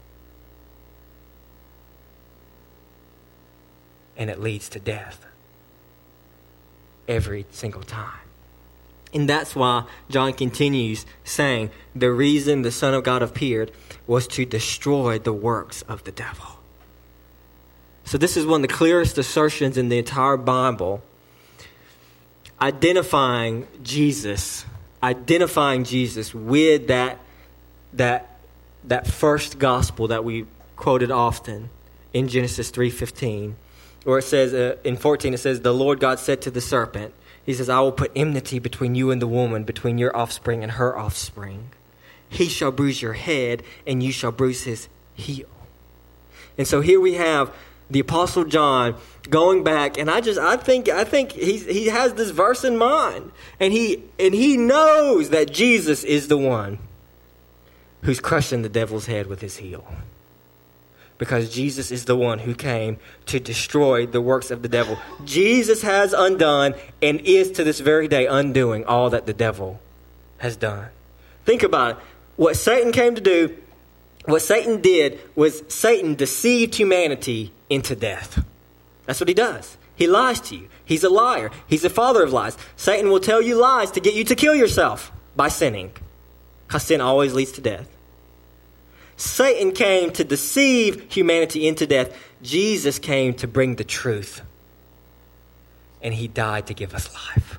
And 4.17 4.31
it 4.31 4.41
leads 4.41 4.69
to 4.71 4.81
death 4.81 5.27
every 7.09 7.47
single 7.51 7.83
time. 7.83 8.21
And 9.13 9.29
that's 9.29 9.55
why 9.55 9.85
John 10.09 10.33
continues 10.33 11.05
saying 11.25 11.71
the 11.95 12.11
reason 12.11 12.63
the 12.63 12.71
Son 12.71 12.95
of 12.95 13.05
God 13.05 13.23
appeared 13.23 13.71
was 14.07 14.27
to 14.29 14.45
destroy 14.47 15.19
the 15.19 15.33
works 15.33 15.83
of 15.83 16.05
the 16.05 16.13
devil. 16.13 16.62
So, 18.13 18.19
this 18.19 18.37
is 18.37 18.45
one 18.45 18.63
of 18.63 18.69
the 18.69 18.75
clearest 18.75 19.17
assertions 19.17 19.79
in 19.79 19.89
the 19.89 19.97
entire 19.97 20.37
Bible 20.37 21.01
identifying 22.61 23.67
Jesus, 23.83 24.67
identifying 25.03 25.85
Jesus 25.85 26.35
with 26.35 26.89
that, 26.89 27.21
that, 27.95 28.37
that 28.85 29.07
first 29.07 29.59
gospel 29.59 30.09
that 30.09 30.25
we 30.25 30.45
quoted 30.77 31.11
often 31.11 31.71
in 32.13 32.29
Genesis 32.29 32.71
3.15, 32.71 33.55
where 34.05 34.19
it 34.19 34.25
says, 34.25 34.53
uh, 34.53 34.77
in 34.85 34.99
14, 34.99 35.33
it 35.33 35.39
says, 35.39 35.63
The 35.63 35.73
Lord 35.73 35.99
God 35.99 36.19
said 36.19 36.43
to 36.43 36.51
the 36.51 36.61
serpent, 36.61 37.15
He 37.47 37.55
says, 37.55 37.71
I 37.71 37.81
will 37.81 37.93
put 37.93 38.13
enmity 38.15 38.59
between 38.59 38.95
you 38.95 39.11
and 39.11 39.23
the 39.23 39.27
woman, 39.27 39.65
between 39.65 39.97
your 39.97 40.15
offspring 40.15 40.63
and 40.63 40.73
her 40.73 40.99
offspring. 40.99 41.71
He 42.29 42.51
shall 42.51 42.73
bruise 42.73 43.01
your 43.01 43.15
head, 43.15 43.63
and 43.87 44.03
you 44.03 44.13
shall 44.13 44.33
bruise 44.33 44.65
his 44.65 44.89
heel. 45.15 45.49
And 46.59 46.69
so 46.69 46.83
here 46.83 47.01
we 47.01 47.15
have 47.15 47.51
the 47.91 48.01
apostle 48.01 48.45
John 48.45 48.97
going 49.29 49.65
back 49.65 49.99
and 49.99 50.11
I 50.11 50.21
just 50.21 50.39
I 50.39 50.57
think 50.57 50.89
I 50.89 51.05
think 51.05 51.33
he's, 51.33 51.67
he 51.67 51.87
has 51.87 52.15
this 52.15 52.31
verse 52.31 52.65
in 52.65 52.77
mind 52.77 53.31
and 53.61 53.73
he 53.73 54.03
and 54.19 54.35
he 54.35 54.57
knows 54.57 55.31
that 55.31 55.53
Jesus 55.53 56.05
is 56.05 56.29
the 56.29 56.39
one 56.39 56.79
who's 58.03 58.21
crushing 58.21 58.63
the 58.63 58.69
devil's 58.69 59.07
head 59.07 59.27
with 59.27 59.41
his 59.41 59.57
heel. 59.57 59.85
Because 61.19 61.55
Jesus 61.55 61.93
is 61.93 62.07
the 62.07 62.17
one 62.17 62.41
who 62.41 62.55
came 62.55 62.99
to 63.27 63.39
destroy 63.39 64.07
the 64.07 64.21
works 64.21 64.51
of 64.51 64.63
the 64.63 64.69
devil. 64.69 64.99
Jesus 65.25 65.83
has 65.83 66.13
undone 66.13 66.75
and 67.01 67.21
is 67.21 67.53
to 67.53 67.65
this 67.65 67.79
very 67.79 68.09
day 68.09 68.27
undoing 68.27 68.85
all 68.85 69.11
that 69.11 69.27
the 69.27 69.33
devil 69.33 69.81
has 70.39 70.57
done. 70.57 70.89
Think 71.45 71.63
about 71.63 71.93
it. 71.93 71.97
What 72.37 72.57
Satan 72.57 72.91
came 72.91 73.15
to 73.15 73.21
do, 73.21 73.57
what 74.25 74.43
Satan 74.43 74.81
did 74.81 75.21
was 75.37 75.63
Satan 75.69 76.15
deceived 76.17 76.75
humanity 76.75 77.53
into 77.73 77.97
death. 77.97 78.45
That's 79.07 79.21
what 79.21 79.29
he 79.29 79.35
does. 79.35 79.77
He 79.95 80.07
lies 80.07 80.41
to 80.43 80.57
you. 80.57 80.69
He's 80.85 81.05
a 81.05 81.09
liar. 81.09 81.51
He's 81.67 81.83
the 81.83 81.91
father 81.91 82.23
of 82.23 82.33
lies. 82.33 82.57
Satan 82.77 83.11
will 83.11 83.21
tell 83.21 83.43
you 83.43 83.57
lies 83.57 83.91
to 83.93 84.01
get 84.01 84.15
you 84.15 84.25
to 84.25 84.35
kill 84.35 84.55
yourself 84.55 85.13
by 85.37 85.49
sinning, 85.49 85.93
because 86.67 86.85
sin 86.85 87.01
always 87.01 87.35
leads 87.35 87.53
to 87.53 87.61
death. 87.61 87.89
Satan 89.17 89.73
came 89.73 90.11
to 90.13 90.25
deceive 90.25 91.13
humanity 91.13 91.69
into 91.69 91.87
death. 91.87 92.17
Jesus 92.43 92.99
came 92.99 93.35
to 93.35 93.47
bring 93.47 93.77
the 93.77 93.85
truth. 93.85 94.43
And 96.01 96.15
he 96.15 96.27
died 96.27 96.67
to 96.67 96.75
give 96.75 96.95
us 96.95 97.13
life. 97.15 97.59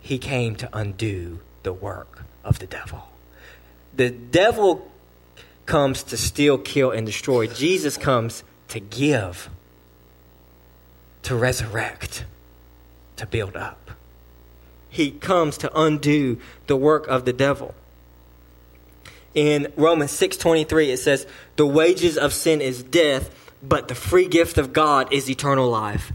He 0.00 0.18
came 0.18 0.56
to 0.56 0.68
undo 0.72 1.40
the 1.62 1.72
work 1.72 2.24
of 2.42 2.58
the 2.58 2.66
devil. 2.66 3.08
The 3.94 4.10
devil 4.10 4.90
comes 5.72 6.02
to 6.02 6.18
steal, 6.18 6.58
kill, 6.58 6.90
and 6.90 7.06
destroy. 7.06 7.46
Jesus 7.46 7.96
comes 7.96 8.44
to 8.68 8.78
give, 8.78 9.48
to 11.22 11.34
resurrect, 11.34 12.26
to 13.16 13.24
build 13.26 13.56
up. 13.56 13.90
he 14.90 15.10
comes 15.10 15.56
to 15.56 15.72
undo 15.74 16.36
the 16.66 16.76
work 16.76 17.08
of 17.08 17.24
the 17.24 17.32
devil. 17.32 17.74
In 19.34 19.72
Romans 19.74 20.10
6:23 20.10 20.90
it 20.90 20.98
says, 20.98 21.26
"The 21.56 21.66
wages 21.66 22.18
of 22.18 22.34
sin 22.34 22.60
is 22.60 22.82
death, 22.82 23.30
but 23.62 23.88
the 23.88 23.94
free 23.94 24.28
gift 24.28 24.58
of 24.58 24.74
God 24.74 25.10
is 25.10 25.30
eternal 25.30 25.70
life 25.70 26.12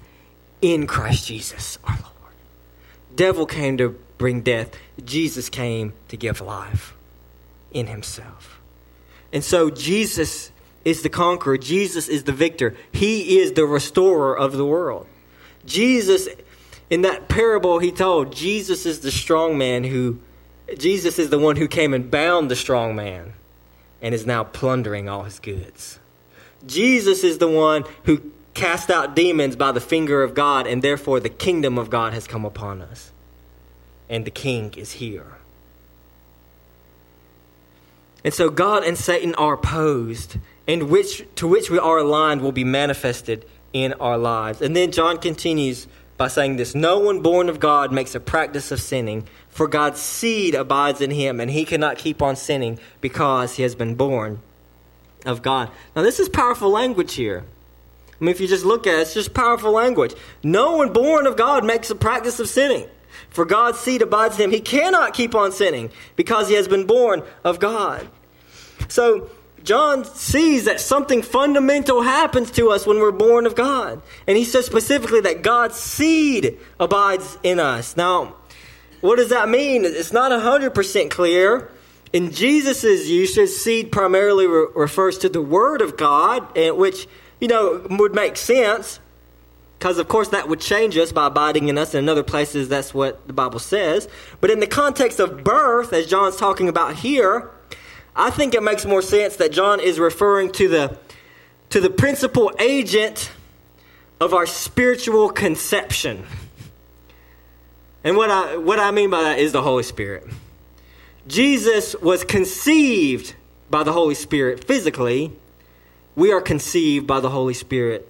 in 0.62 0.86
Christ 0.86 1.26
Jesus 1.26 1.80
our 1.84 1.98
Lord." 1.98 2.36
Devil 3.16 3.48
came 3.48 3.76
to 3.78 3.96
bring 4.20 4.42
death. 4.42 4.70
Jesus 5.04 5.50
came 5.50 5.94
to 6.10 6.16
give 6.16 6.40
life 6.40 6.94
in 7.72 7.88
himself. 7.88 8.57
And 9.32 9.44
so 9.44 9.70
Jesus 9.70 10.52
is 10.86 11.02
the 11.02 11.10
conqueror. 11.10 11.58
Jesus 11.58 12.08
is 12.08 12.24
the 12.24 12.32
victor. 12.32 12.76
He 12.92 13.40
is 13.40 13.54
the 13.54 13.66
restorer 13.66 14.38
of 14.38 14.54
the 14.54 14.66
world. 14.66 15.08
Jesus 15.66 16.28
in 16.90 17.02
that 17.02 17.28
parable 17.28 17.80
he 17.80 17.92
told, 17.92 18.34
Jesus 18.34 18.86
is 18.86 19.02
the 19.02 19.12
strong 19.12 19.58
man 19.58 19.84
who, 19.84 20.20
Jesus 20.78 21.20
is 21.20 21.30
the 21.30 21.40
one 21.40 21.58
who 21.58 21.68
came 21.68 21.94
and 21.94 22.10
bound 22.10 22.50
the 22.50 22.56
strong 22.56 22.96
man 22.96 23.34
and 24.02 24.16
is 24.16 24.26
now 24.26 24.44
plundering 24.44 25.10
all 25.10 25.24
his 25.24 25.40
goods. 25.40 26.00
Jesus 26.66 27.24
is 27.24 27.40
the 27.40 27.50
one 27.50 27.84
who 28.04 28.32
cast 28.54 28.90
out 28.90 29.16
demons 29.16 29.56
by 29.56 29.72
the 29.72 29.82
finger 29.82 30.24
of 30.24 30.34
God, 30.34 30.66
and 30.66 30.82
therefore 30.82 31.20
the 31.20 31.30
kingdom 31.30 31.78
of 31.78 31.90
God 31.90 32.14
has 32.14 32.26
come 32.26 32.46
upon 32.46 32.82
us. 32.82 33.12
And 34.10 34.26
the 34.26 34.32
king 34.32 34.74
is 34.76 34.94
here. 34.94 35.37
And 38.28 38.34
so 38.34 38.50
God 38.50 38.84
and 38.84 38.98
Satan 38.98 39.36
are 39.36 39.54
opposed, 39.54 40.36
and 40.68 40.90
which 40.90 41.24
to 41.36 41.48
which 41.48 41.70
we 41.70 41.80
are 41.80 42.00
aligned 42.00 42.42
will 42.42 42.52
be 42.52 42.66
manifested 42.66 43.46
in 43.72 43.94
our 43.94 44.18
lives. 44.18 44.62
And 44.62 44.76
then 44.76 44.92
John 44.92 45.18
continues 45.20 45.88
by 46.18 46.28
saying 46.28 46.58
this 46.58 46.76
No 46.76 47.00
one 47.00 47.22
born 47.22 47.48
of 47.48 47.62
God 47.62 47.94
makes 47.94 48.16
a 48.16 48.20
practice 48.20 48.70
of 48.70 48.82
sinning, 48.82 49.26
for 49.48 49.66
God's 49.70 50.02
seed 50.02 50.56
abides 50.56 51.00
in 51.00 51.10
him, 51.10 51.40
and 51.40 51.50
he 51.50 51.64
cannot 51.64 52.00
keep 52.00 52.22
on 52.22 52.36
sinning 52.36 52.80
because 53.00 53.56
he 53.56 53.64
has 53.64 53.76
been 53.76 53.96
born 53.96 54.42
of 55.26 55.42
God. 55.42 55.72
Now, 55.96 56.02
this 56.02 56.20
is 56.20 56.28
powerful 56.28 56.70
language 56.70 57.14
here. 57.14 57.46
I 58.20 58.24
mean, 58.26 58.32
if 58.32 58.42
you 58.42 58.48
just 58.50 58.66
look 58.66 58.88
at 58.88 58.96
it, 58.96 59.02
it's 59.04 59.14
just 59.14 59.34
powerful 59.34 59.72
language. 59.72 60.14
No 60.44 60.76
one 60.76 60.92
born 60.92 61.28
of 61.28 61.38
God 61.38 61.64
makes 61.64 61.90
a 61.92 61.96
practice 61.96 62.42
of 62.42 62.50
sinning, 62.50 62.88
for 63.38 63.46
God's 63.46 63.80
seed 63.80 64.02
abides 64.02 64.40
in 64.40 64.46
him. 64.46 64.52
He 64.52 64.60
cannot 64.60 65.14
keep 65.14 65.36
on 65.36 65.52
sinning 65.52 65.92
because 66.16 66.50
he 66.50 66.56
has 66.56 66.68
been 66.68 66.88
born 66.88 67.22
of 67.44 67.60
God. 67.60 68.08
So, 68.88 69.30
John 69.64 70.06
sees 70.06 70.66
that 70.66 70.82
something 70.82 71.22
fundamental 71.22 72.02
happens 72.02 72.50
to 72.54 72.72
us 72.72 72.88
when 72.88 72.98
we're 72.98 73.12
born 73.12 73.46
of 73.46 73.54
God. 73.54 74.02
And 74.26 74.38
he 74.38 74.44
says 74.44 74.66
specifically 74.66 75.22
that 75.22 75.44
God's 75.44 75.76
seed 75.76 76.58
abides 76.80 77.38
in 77.44 77.60
us. 77.60 77.96
Now, 77.96 78.34
what 79.02 79.18
does 79.18 79.30
that 79.30 79.50
mean? 79.50 79.86
It's 79.86 80.12
not 80.12 80.32
100% 80.32 81.12
clear. 81.12 81.70
In 82.12 82.32
Jesus' 82.32 83.08
usage, 83.08 83.50
seed 83.50 83.92
primarily 83.92 84.48
re- 84.48 84.66
refers 84.74 85.20
to 85.20 85.30
the 85.30 85.44
Word 85.44 85.84
of 85.84 85.96
God, 85.96 86.58
which, 86.76 87.08
you 87.40 87.48
know, 87.48 87.86
would 87.88 88.16
make 88.16 88.36
sense. 88.36 89.00
Because, 89.78 90.00
of 90.00 90.08
course, 90.08 90.30
that 90.30 90.50
would 90.50 90.60
change 90.60 90.98
us 90.98 91.12
by 91.12 91.28
abiding 91.28 91.68
in 91.68 91.78
us. 91.78 91.94
In 91.94 92.10
other 92.10 92.24
places, 92.24 92.68
that's 92.68 92.94
what 92.94 93.28
the 93.28 93.34
Bible 93.34 93.60
says. 93.60 94.08
But 94.42 94.50
in 94.50 94.60
the 94.60 94.68
context 94.68 95.20
of 95.20 95.44
birth, 95.44 95.94
as 95.94 96.08
John's 96.08 96.36
talking 96.36 96.68
about 96.68 96.96
here, 96.96 97.52
I 98.16 98.32
think 98.32 98.56
it 98.56 98.64
makes 98.64 98.86
more 98.86 99.04
sense 99.04 99.36
that 99.36 99.52
John 99.52 99.80
is 99.80 100.00
referring 100.00 100.52
to 100.54 100.68
the, 100.68 100.98
to 101.70 101.80
the 101.80 101.92
principal 101.92 102.52
agent 102.58 103.32
of 104.20 104.34
our 104.34 104.48
spiritual 104.48 105.30
conception. 105.30 106.26
And 108.04 108.18
what 108.18 108.32
I, 108.32 108.58
what 108.58 108.80
I 108.80 108.90
mean 108.90 109.12
by 109.12 109.22
that 109.22 109.38
is 109.38 109.52
the 109.52 109.62
Holy 109.62 109.84
Spirit. 109.84 110.26
Jesus 111.28 111.96
was 112.02 112.24
conceived 112.24 113.36
by 113.70 113.84
the 113.84 113.92
Holy 113.92 114.16
Spirit 114.16 114.64
physically. 114.64 115.34
We 116.16 116.32
are 116.32 116.42
conceived 116.42 117.06
by 117.06 117.20
the 117.20 117.30
Holy 117.30 117.54
Spirit 117.54 118.10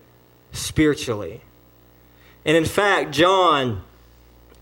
spiritually. 0.53 1.41
And 2.47 2.55
in 2.55 2.65
fact, 2.65 3.12
John, 3.12 3.83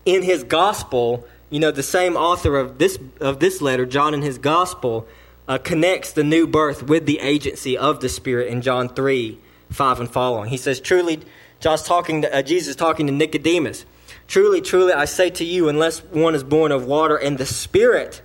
in 0.04 0.22
his 0.22 0.42
gospel, 0.42 1.24
you 1.48 1.60
know, 1.60 1.70
the 1.70 1.84
same 1.84 2.16
author 2.16 2.58
of 2.58 2.78
this, 2.78 2.98
of 3.20 3.38
this 3.38 3.62
letter, 3.62 3.86
John 3.86 4.12
in 4.12 4.22
his 4.22 4.38
gospel, 4.38 5.06
uh, 5.46 5.58
connects 5.58 6.12
the 6.12 6.24
new 6.24 6.48
birth 6.48 6.82
with 6.82 7.06
the 7.06 7.20
agency 7.20 7.78
of 7.78 8.00
the 8.00 8.08
Spirit 8.08 8.48
in 8.48 8.60
John 8.60 8.88
3 8.88 9.38
5 9.70 10.00
and 10.00 10.10
following. 10.10 10.50
He 10.50 10.56
says, 10.56 10.80
Truly, 10.80 11.20
John's 11.60 11.82
talking 11.82 12.22
to, 12.22 12.36
uh, 12.36 12.42
Jesus 12.42 12.76
talking 12.76 13.06
to 13.06 13.12
Nicodemus. 13.12 13.84
Truly, 14.26 14.60
truly, 14.60 14.92
I 14.92 15.04
say 15.04 15.30
to 15.30 15.44
you, 15.44 15.68
unless 15.68 16.02
one 16.02 16.34
is 16.34 16.42
born 16.42 16.72
of 16.72 16.86
water 16.86 17.16
and 17.16 17.38
the 17.38 17.46
Spirit, 17.46 18.20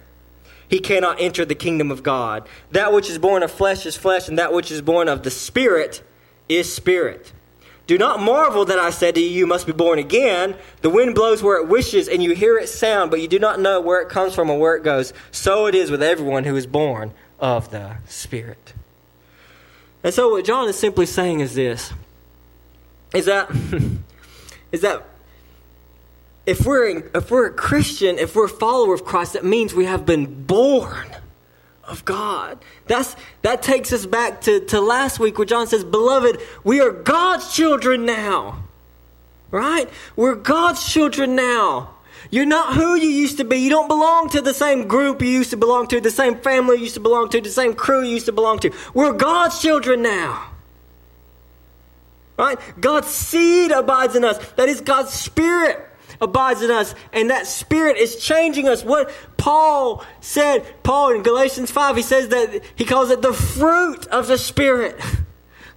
he 0.68 0.80
cannot 0.80 1.22
enter 1.22 1.46
the 1.46 1.56
kingdom 1.56 1.92
of 1.92 2.02
God. 2.02 2.48
That 2.72 2.94
which 2.94 3.10
is 3.10 3.20
born 3.20 3.44
of 3.44 3.52
flesh 3.52 3.86
is 3.86 3.96
flesh, 3.96 4.28
and 4.28 4.40
that 4.40 4.54
which 4.54 4.72
is 4.72 4.82
born 4.82 5.08
of 5.08 5.22
the 5.22 5.30
Spirit 5.30 6.02
is 6.50 6.74
spirit. 6.74 7.34
Do 7.92 7.98
not 7.98 8.22
marvel 8.22 8.64
that 8.64 8.80
I 8.80 8.90
said 8.90 9.16
to 9.16 9.22
you, 9.22 9.30
You 9.30 9.46
must 9.46 9.68
be 9.68 9.74
born 9.74 10.00
again. 10.00 10.56
The 10.80 10.90
wind 10.90 11.14
blows 11.14 11.44
where 11.44 11.62
it 11.62 11.68
wishes, 11.68 12.08
and 12.08 12.24
you 12.24 12.34
hear 12.34 12.58
its 12.58 12.74
sound, 12.74 13.12
but 13.12 13.20
you 13.20 13.28
do 13.28 13.38
not 13.38 13.60
know 13.60 13.82
where 13.82 14.00
it 14.00 14.08
comes 14.08 14.34
from 14.34 14.50
or 14.50 14.58
where 14.58 14.78
it 14.78 14.84
goes. 14.86 15.12
So 15.30 15.66
it 15.66 15.76
is 15.76 15.92
with 15.92 16.02
everyone 16.02 16.46
who 16.46 16.56
is 16.56 16.66
born 16.66 17.12
of 17.38 17.70
the 17.70 17.98
Spirit. 18.08 18.72
And 20.06 20.14
so, 20.14 20.30
what 20.30 20.46
John 20.46 20.70
is 20.70 20.80
simply 20.80 21.06
saying 21.06 21.42
is 21.42 21.54
this 21.54 21.92
is 23.14 23.26
that, 23.26 23.52
is 24.72 24.80
that 24.80 25.06
if 26.46 26.66
we're, 26.66 27.10
if 27.14 27.30
we're 27.30 27.48
a 27.48 27.54
Christian, 27.54 28.20
if 28.20 28.38
we're 28.38 28.46
a 28.46 28.48
follower 28.48 28.94
of 28.94 29.04
Christ, 29.04 29.34
that 29.34 29.44
means 29.44 29.74
we 29.74 29.84
have 29.84 30.06
been 30.06 30.46
born 30.46 31.11
of 31.92 32.06
God. 32.06 32.58
That's, 32.88 33.16
that 33.42 33.62
takes 33.62 33.92
us 33.92 34.06
back 34.06 34.42
to, 34.42 34.62
to 34.68 34.80
last 34.80 35.20
week 35.20 35.38
where 35.38 35.46
John 35.46 35.68
says, 35.68 35.84
Beloved, 35.84 36.40
we 36.64 36.80
are 36.80 36.92
God's 36.92 37.54
children 37.54 38.06
now. 38.06 38.64
Right? 39.52 39.90
We're 40.16 40.36
God's 40.36 40.90
children 40.92 41.36
now. 41.36 41.96
You're 42.30 42.46
not 42.46 42.76
who 42.76 42.96
you 42.96 43.10
used 43.10 43.38
to 43.38 43.44
be. 43.44 43.58
You 43.58 43.70
don't 43.70 43.90
belong 43.90 44.30
to 44.30 44.42
the 44.42 44.54
same 44.54 44.88
group 44.88 45.22
you 45.22 45.28
used 45.28 45.50
to 45.50 45.58
belong 45.58 45.88
to, 45.88 46.00
the 46.00 46.10
same 46.10 46.38
family 46.38 46.78
you 46.78 46.84
used 46.84 46.94
to 46.94 47.02
belong 47.02 47.28
to, 47.30 47.42
the 47.42 47.50
same 47.50 47.74
crew 47.74 48.04
you 48.04 48.14
used 48.14 48.28
to 48.28 48.32
belong 48.32 48.60
to. 48.60 48.72
We're 48.94 49.12
God's 49.12 49.60
children 49.60 50.02
now. 50.02 50.48
Right? 52.38 52.58
God's 52.80 53.08
seed 53.08 53.72
abides 53.72 54.16
in 54.16 54.24
us. 54.24 54.38
That 54.54 54.70
is 54.70 54.80
God's 54.80 55.12
spirit 55.12 55.86
abides 56.22 56.62
in 56.62 56.70
us, 56.70 56.94
and 57.12 57.32
that 57.32 57.48
Spirit 57.48 57.98
is 57.98 58.16
changing 58.16 58.68
us. 58.68 58.86
What 58.86 59.12
Paul 59.38 60.06
said, 60.22 60.66
Paul 60.84 61.16
in 61.16 61.24
Galatians 61.24 61.72
5, 61.72 61.98
he 61.98 62.04
says 62.04 62.30
that 62.30 62.62
he 62.76 62.86
calls 62.86 63.10
it 63.10 63.22
the 63.22 63.34
fruit 63.34 64.08
of 64.08 64.28
the 64.28 64.38
Spirit. 64.38 65.02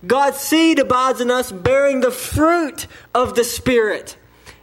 God's 0.06 0.36
seed 0.36 0.78
abides 0.78 1.22
in 1.22 1.30
us, 1.30 1.50
bearing 1.50 2.00
the 2.00 2.10
fruit 2.10 2.86
of 3.14 3.34
the 3.34 3.44
Spirit. 3.44 4.16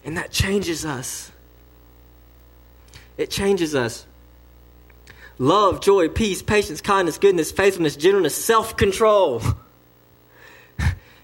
And 0.06 0.17
that 0.17 0.32
changes 0.32 0.86
us. 0.86 1.32
It 3.17 3.32
changes 3.32 3.76
us. 3.76 4.06
Love, 5.39 5.82
joy, 5.82 6.08
peace, 6.08 6.44
patience, 6.44 6.82
kindness, 6.82 7.17
goodness, 7.17 7.52
faithfulness, 7.52 7.96
gentleness, 7.96 8.36
self 8.36 8.78
control. 8.78 9.41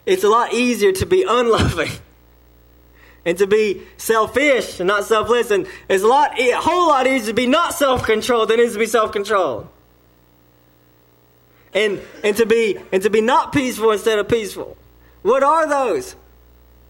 It's 0.07 0.23
a 0.23 0.29
lot 0.29 0.53
easier 0.53 0.93
to 0.93 1.05
be 1.05 1.25
unloving 1.27 1.91
and 3.27 3.37
to 3.39 3.45
be 3.45 3.81
selfish 3.97 4.79
and 4.79 4.87
not 4.87 5.03
selfless. 5.03 5.51
And 5.51 5.67
it's 5.89 6.01
a 6.01 6.07
lot, 6.07 6.39
a 6.39 6.51
whole 6.53 6.87
lot 6.87 7.05
easier 7.05 7.27
to 7.27 7.33
be 7.33 7.45
not 7.45 7.73
self-controlled 7.73 8.47
than 8.49 8.59
it 8.61 8.63
is 8.63 8.73
to 8.73 8.79
be 8.79 8.85
self-controlled. 8.85 9.67
And 11.73 11.99
and 12.23 12.37
to 12.37 12.45
be 12.45 12.77
and 12.93 13.03
to 13.03 13.09
be 13.09 13.19
not 13.19 13.51
peaceful 13.51 13.91
instead 13.91 14.17
of 14.17 14.29
peaceful. 14.29 14.77
What 15.23 15.43
are 15.43 15.67
those? 15.67 16.15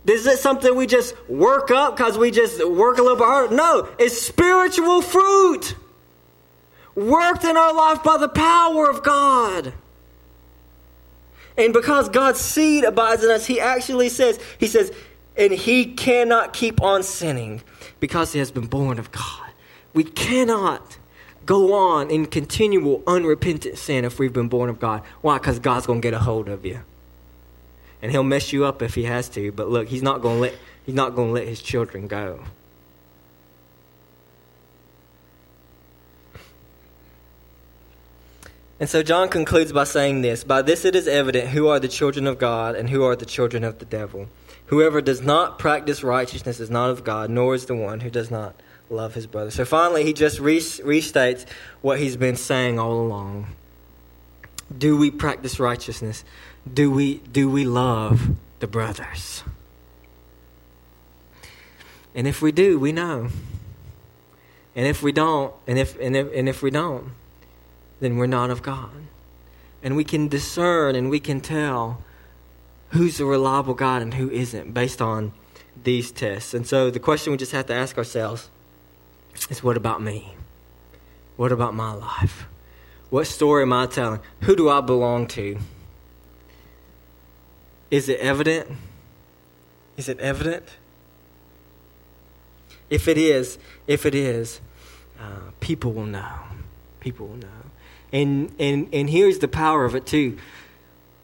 Is 0.05 0.27
it 0.27 0.37
something 0.37 0.73
we 0.75 0.85
just 0.85 1.15
work 1.27 1.71
up 1.71 1.97
because 1.97 2.19
we 2.19 2.29
just 2.29 2.65
work 2.65 2.99
a 2.99 3.01
little 3.01 3.17
bit 3.17 3.25
harder? 3.25 3.55
No, 3.55 3.89
it's 3.97 4.21
spiritual 4.21 5.01
fruit. 5.01 5.75
Worked 6.93 7.45
in 7.45 7.57
our 7.57 7.73
life 7.73 8.03
by 8.03 8.17
the 8.17 8.29
power 8.29 8.89
of 8.89 9.03
God. 9.03 9.73
And 11.57 11.73
because 11.73 12.09
God's 12.09 12.39
seed 12.39 12.83
abides 12.83 13.23
in 13.23 13.31
us, 13.31 13.47
He 13.47 13.59
actually 13.59 14.09
says, 14.09 14.39
He 14.59 14.67
says, 14.67 14.93
and 15.37 15.53
he 15.53 15.85
cannot 15.85 16.53
keep 16.53 16.81
on 16.81 17.03
sinning 17.03 17.61
because 17.99 18.33
he 18.33 18.39
has 18.39 18.51
been 18.51 18.67
born 18.67 18.99
of 18.99 19.11
God. 19.11 19.51
We 19.93 20.03
cannot 20.03 20.97
go 21.45 21.73
on 21.73 22.09
in 22.09 22.25
continual 22.25 23.03
unrepentant 23.07 23.77
sin 23.77 24.03
if 24.03 24.19
we've 24.19 24.33
been 24.33 24.49
born 24.49 24.69
of 24.69 24.79
God. 24.79 25.03
Why? 25.21 25.37
Because 25.37 25.59
God's 25.59 25.85
going 25.85 26.01
to 26.01 26.05
get 26.05 26.13
a 26.13 26.19
hold 26.19 26.49
of 26.49 26.65
you. 26.65 26.81
And 28.01 28.11
he'll 28.11 28.23
mess 28.23 28.51
you 28.51 28.65
up 28.65 28.81
if 28.81 28.95
he 28.95 29.03
has 29.03 29.29
to, 29.29 29.51
but 29.51 29.69
look, 29.69 29.87
he's 29.87 30.03
not 30.03 30.21
going 30.21 30.35
to 30.35 30.41
let 30.41 30.55
he's 30.85 30.95
not 30.95 31.15
going 31.15 31.29
to 31.29 31.33
let 31.33 31.47
his 31.47 31.61
children 31.61 32.07
go. 32.07 32.43
And 38.79 38.87
so 38.87 39.01
John 39.01 39.29
concludes 39.29 39.71
by 39.71 39.85
saying 39.85 40.21
this 40.21 40.43
By 40.43 40.61
this 40.61 40.85
it 40.85 40.95
is 40.95 41.07
evident 41.07 41.49
who 41.49 41.67
are 41.67 41.79
the 41.79 41.87
children 41.87 42.27
of 42.27 42.37
God 42.37 42.75
and 42.75 42.89
who 42.89 43.03
are 43.03 43.15
the 43.15 43.25
children 43.25 43.63
of 43.63 43.79
the 43.79 43.85
devil. 43.85 44.27
Whoever 44.67 45.01
does 45.01 45.21
not 45.21 45.59
practice 45.59 46.03
righteousness 46.03 46.59
is 46.59 46.69
not 46.69 46.89
of 46.89 47.03
God, 47.03 47.29
nor 47.29 47.55
is 47.55 47.65
the 47.65 47.75
one 47.75 48.01
who 48.01 48.09
does 48.09 48.29
not 48.29 48.55
love 48.89 49.13
his 49.13 49.27
brother. 49.27 49.51
So 49.51 49.65
finally, 49.65 50.03
he 50.03 50.13
just 50.13 50.39
restates 50.39 51.45
what 51.81 51.99
he's 51.99 52.17
been 52.17 52.35
saying 52.35 52.77
all 52.79 52.93
along. 52.93 53.47
Do 54.75 54.97
we 54.97 55.11
practice 55.11 55.59
righteousness? 55.59 56.23
Do 56.71 56.91
we, 56.91 57.19
do 57.19 57.49
we 57.49 57.65
love 57.65 58.35
the 58.59 58.67
brothers? 58.67 59.43
And 62.13 62.27
if 62.27 62.41
we 62.41 62.51
do, 62.51 62.77
we 62.77 62.91
know. 62.91 63.29
And 64.75 64.85
if 64.85 65.01
we 65.01 65.11
don't, 65.11 65.53
and 65.65 65.79
if, 65.79 65.97
and 65.99 66.15
if, 66.15 66.33
and 66.33 66.49
if 66.49 66.61
we 66.61 66.71
don't, 66.71 67.11
then 67.99 68.17
we're 68.17 68.27
not 68.27 68.49
of 68.49 68.61
God. 68.61 68.91
And 69.81 69.95
we 69.95 70.03
can 70.03 70.27
discern 70.27 70.95
and 70.95 71.09
we 71.09 71.19
can 71.19 71.39
tell 71.39 72.01
who's 72.89 73.19
a 73.19 73.25
reliable 73.25 73.73
God 73.73 74.01
and 74.01 74.13
who 74.13 74.29
isn't 74.29 74.73
based 74.73 75.01
on 75.01 75.33
these 75.83 76.11
tests. 76.11 76.53
And 76.53 76.65
so 76.65 76.89
the 76.89 76.99
question 76.99 77.31
we 77.31 77.37
just 77.37 77.51
have 77.51 77.65
to 77.67 77.73
ask 77.73 77.97
ourselves 77.97 78.49
is 79.49 79.63
what 79.63 79.77
about 79.77 80.01
me? 80.01 80.35
What 81.35 81.51
about 81.51 81.75
my 81.75 81.93
life? 81.93 82.47
What 83.09 83.25
story 83.27 83.63
am 83.63 83.73
I 83.73 83.85
telling? 83.85 84.19
Who 84.41 84.55
do 84.55 84.69
I 84.69 84.81
belong 84.81 85.27
to? 85.27 85.57
Is 87.89 88.09
it 88.09 88.19
evident? 88.19 88.69
Is 89.95 90.09
it 90.09 90.19
evident? 90.19 90.65
If 92.89 93.07
it 93.07 93.17
is, 93.17 93.57
if 93.85 94.05
it 94.05 94.15
is, 94.15 94.59
uh, 95.19 95.51
people 95.59 95.93
will 95.93 96.05
know. 96.05 96.39
People 96.99 97.27
will 97.27 97.37
know. 97.37 97.47
And, 98.11 98.53
and, 98.59 98.89
and 98.93 99.09
here's 99.09 99.39
the 99.39 99.47
power 99.47 99.85
of 99.85 99.95
it, 99.95 100.05
too. 100.05 100.37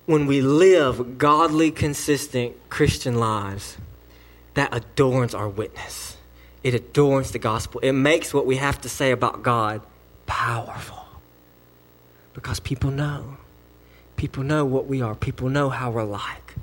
When 0.05 0.25
we 0.25 0.41
live 0.41 1.17
godly, 1.17 1.71
consistent 1.71 2.55
Christian 2.69 3.15
lives, 3.15 3.77
that 4.53 4.75
adorns 4.75 5.33
our 5.33 5.47
witness. 5.47 6.17
It 6.61 6.73
adorns 6.73 7.31
the 7.31 7.39
gospel. 7.39 7.79
It 7.81 7.93
makes 7.93 8.33
what 8.33 8.45
we 8.45 8.57
have 8.57 8.81
to 8.81 8.89
say 8.89 9.11
about 9.11 9.43
God 9.43 9.81
powerful. 10.25 11.05
Because 12.33 12.59
people 12.59 12.91
know. 12.91 13.37
People 14.15 14.43
know 14.43 14.63
what 14.65 14.87
we 14.87 15.01
are, 15.01 15.15
people 15.15 15.49
know 15.49 15.69
how 15.69 15.91
we're 15.91 16.03
like. 16.03 16.55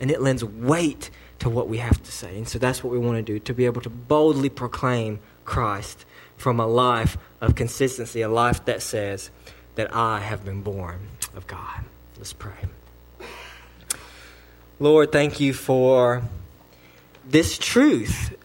And 0.00 0.10
it 0.10 0.20
lends 0.20 0.44
weight 0.44 1.10
to 1.38 1.48
what 1.48 1.68
we 1.68 1.78
have 1.78 2.02
to 2.02 2.12
say. 2.12 2.36
And 2.36 2.48
so 2.48 2.58
that's 2.58 2.84
what 2.84 2.92
we 2.92 2.98
want 2.98 3.16
to 3.16 3.22
do 3.22 3.38
to 3.40 3.54
be 3.54 3.66
able 3.66 3.80
to 3.82 3.90
boldly 3.90 4.48
proclaim 4.48 5.20
Christ 5.44 6.04
from 6.36 6.60
a 6.60 6.66
life 6.66 7.16
of 7.40 7.54
consistency, 7.54 8.22
a 8.22 8.28
life 8.28 8.64
that 8.64 8.82
says 8.82 9.30
that 9.76 9.94
I 9.94 10.20
have 10.20 10.44
been 10.44 10.62
born 10.62 11.08
of 11.34 11.46
God. 11.46 11.84
Let's 12.22 12.34
pray. 12.34 12.52
Lord, 14.78 15.10
thank 15.10 15.40
you 15.40 15.52
for 15.52 16.22
this 17.28 17.58
truth 17.58 18.36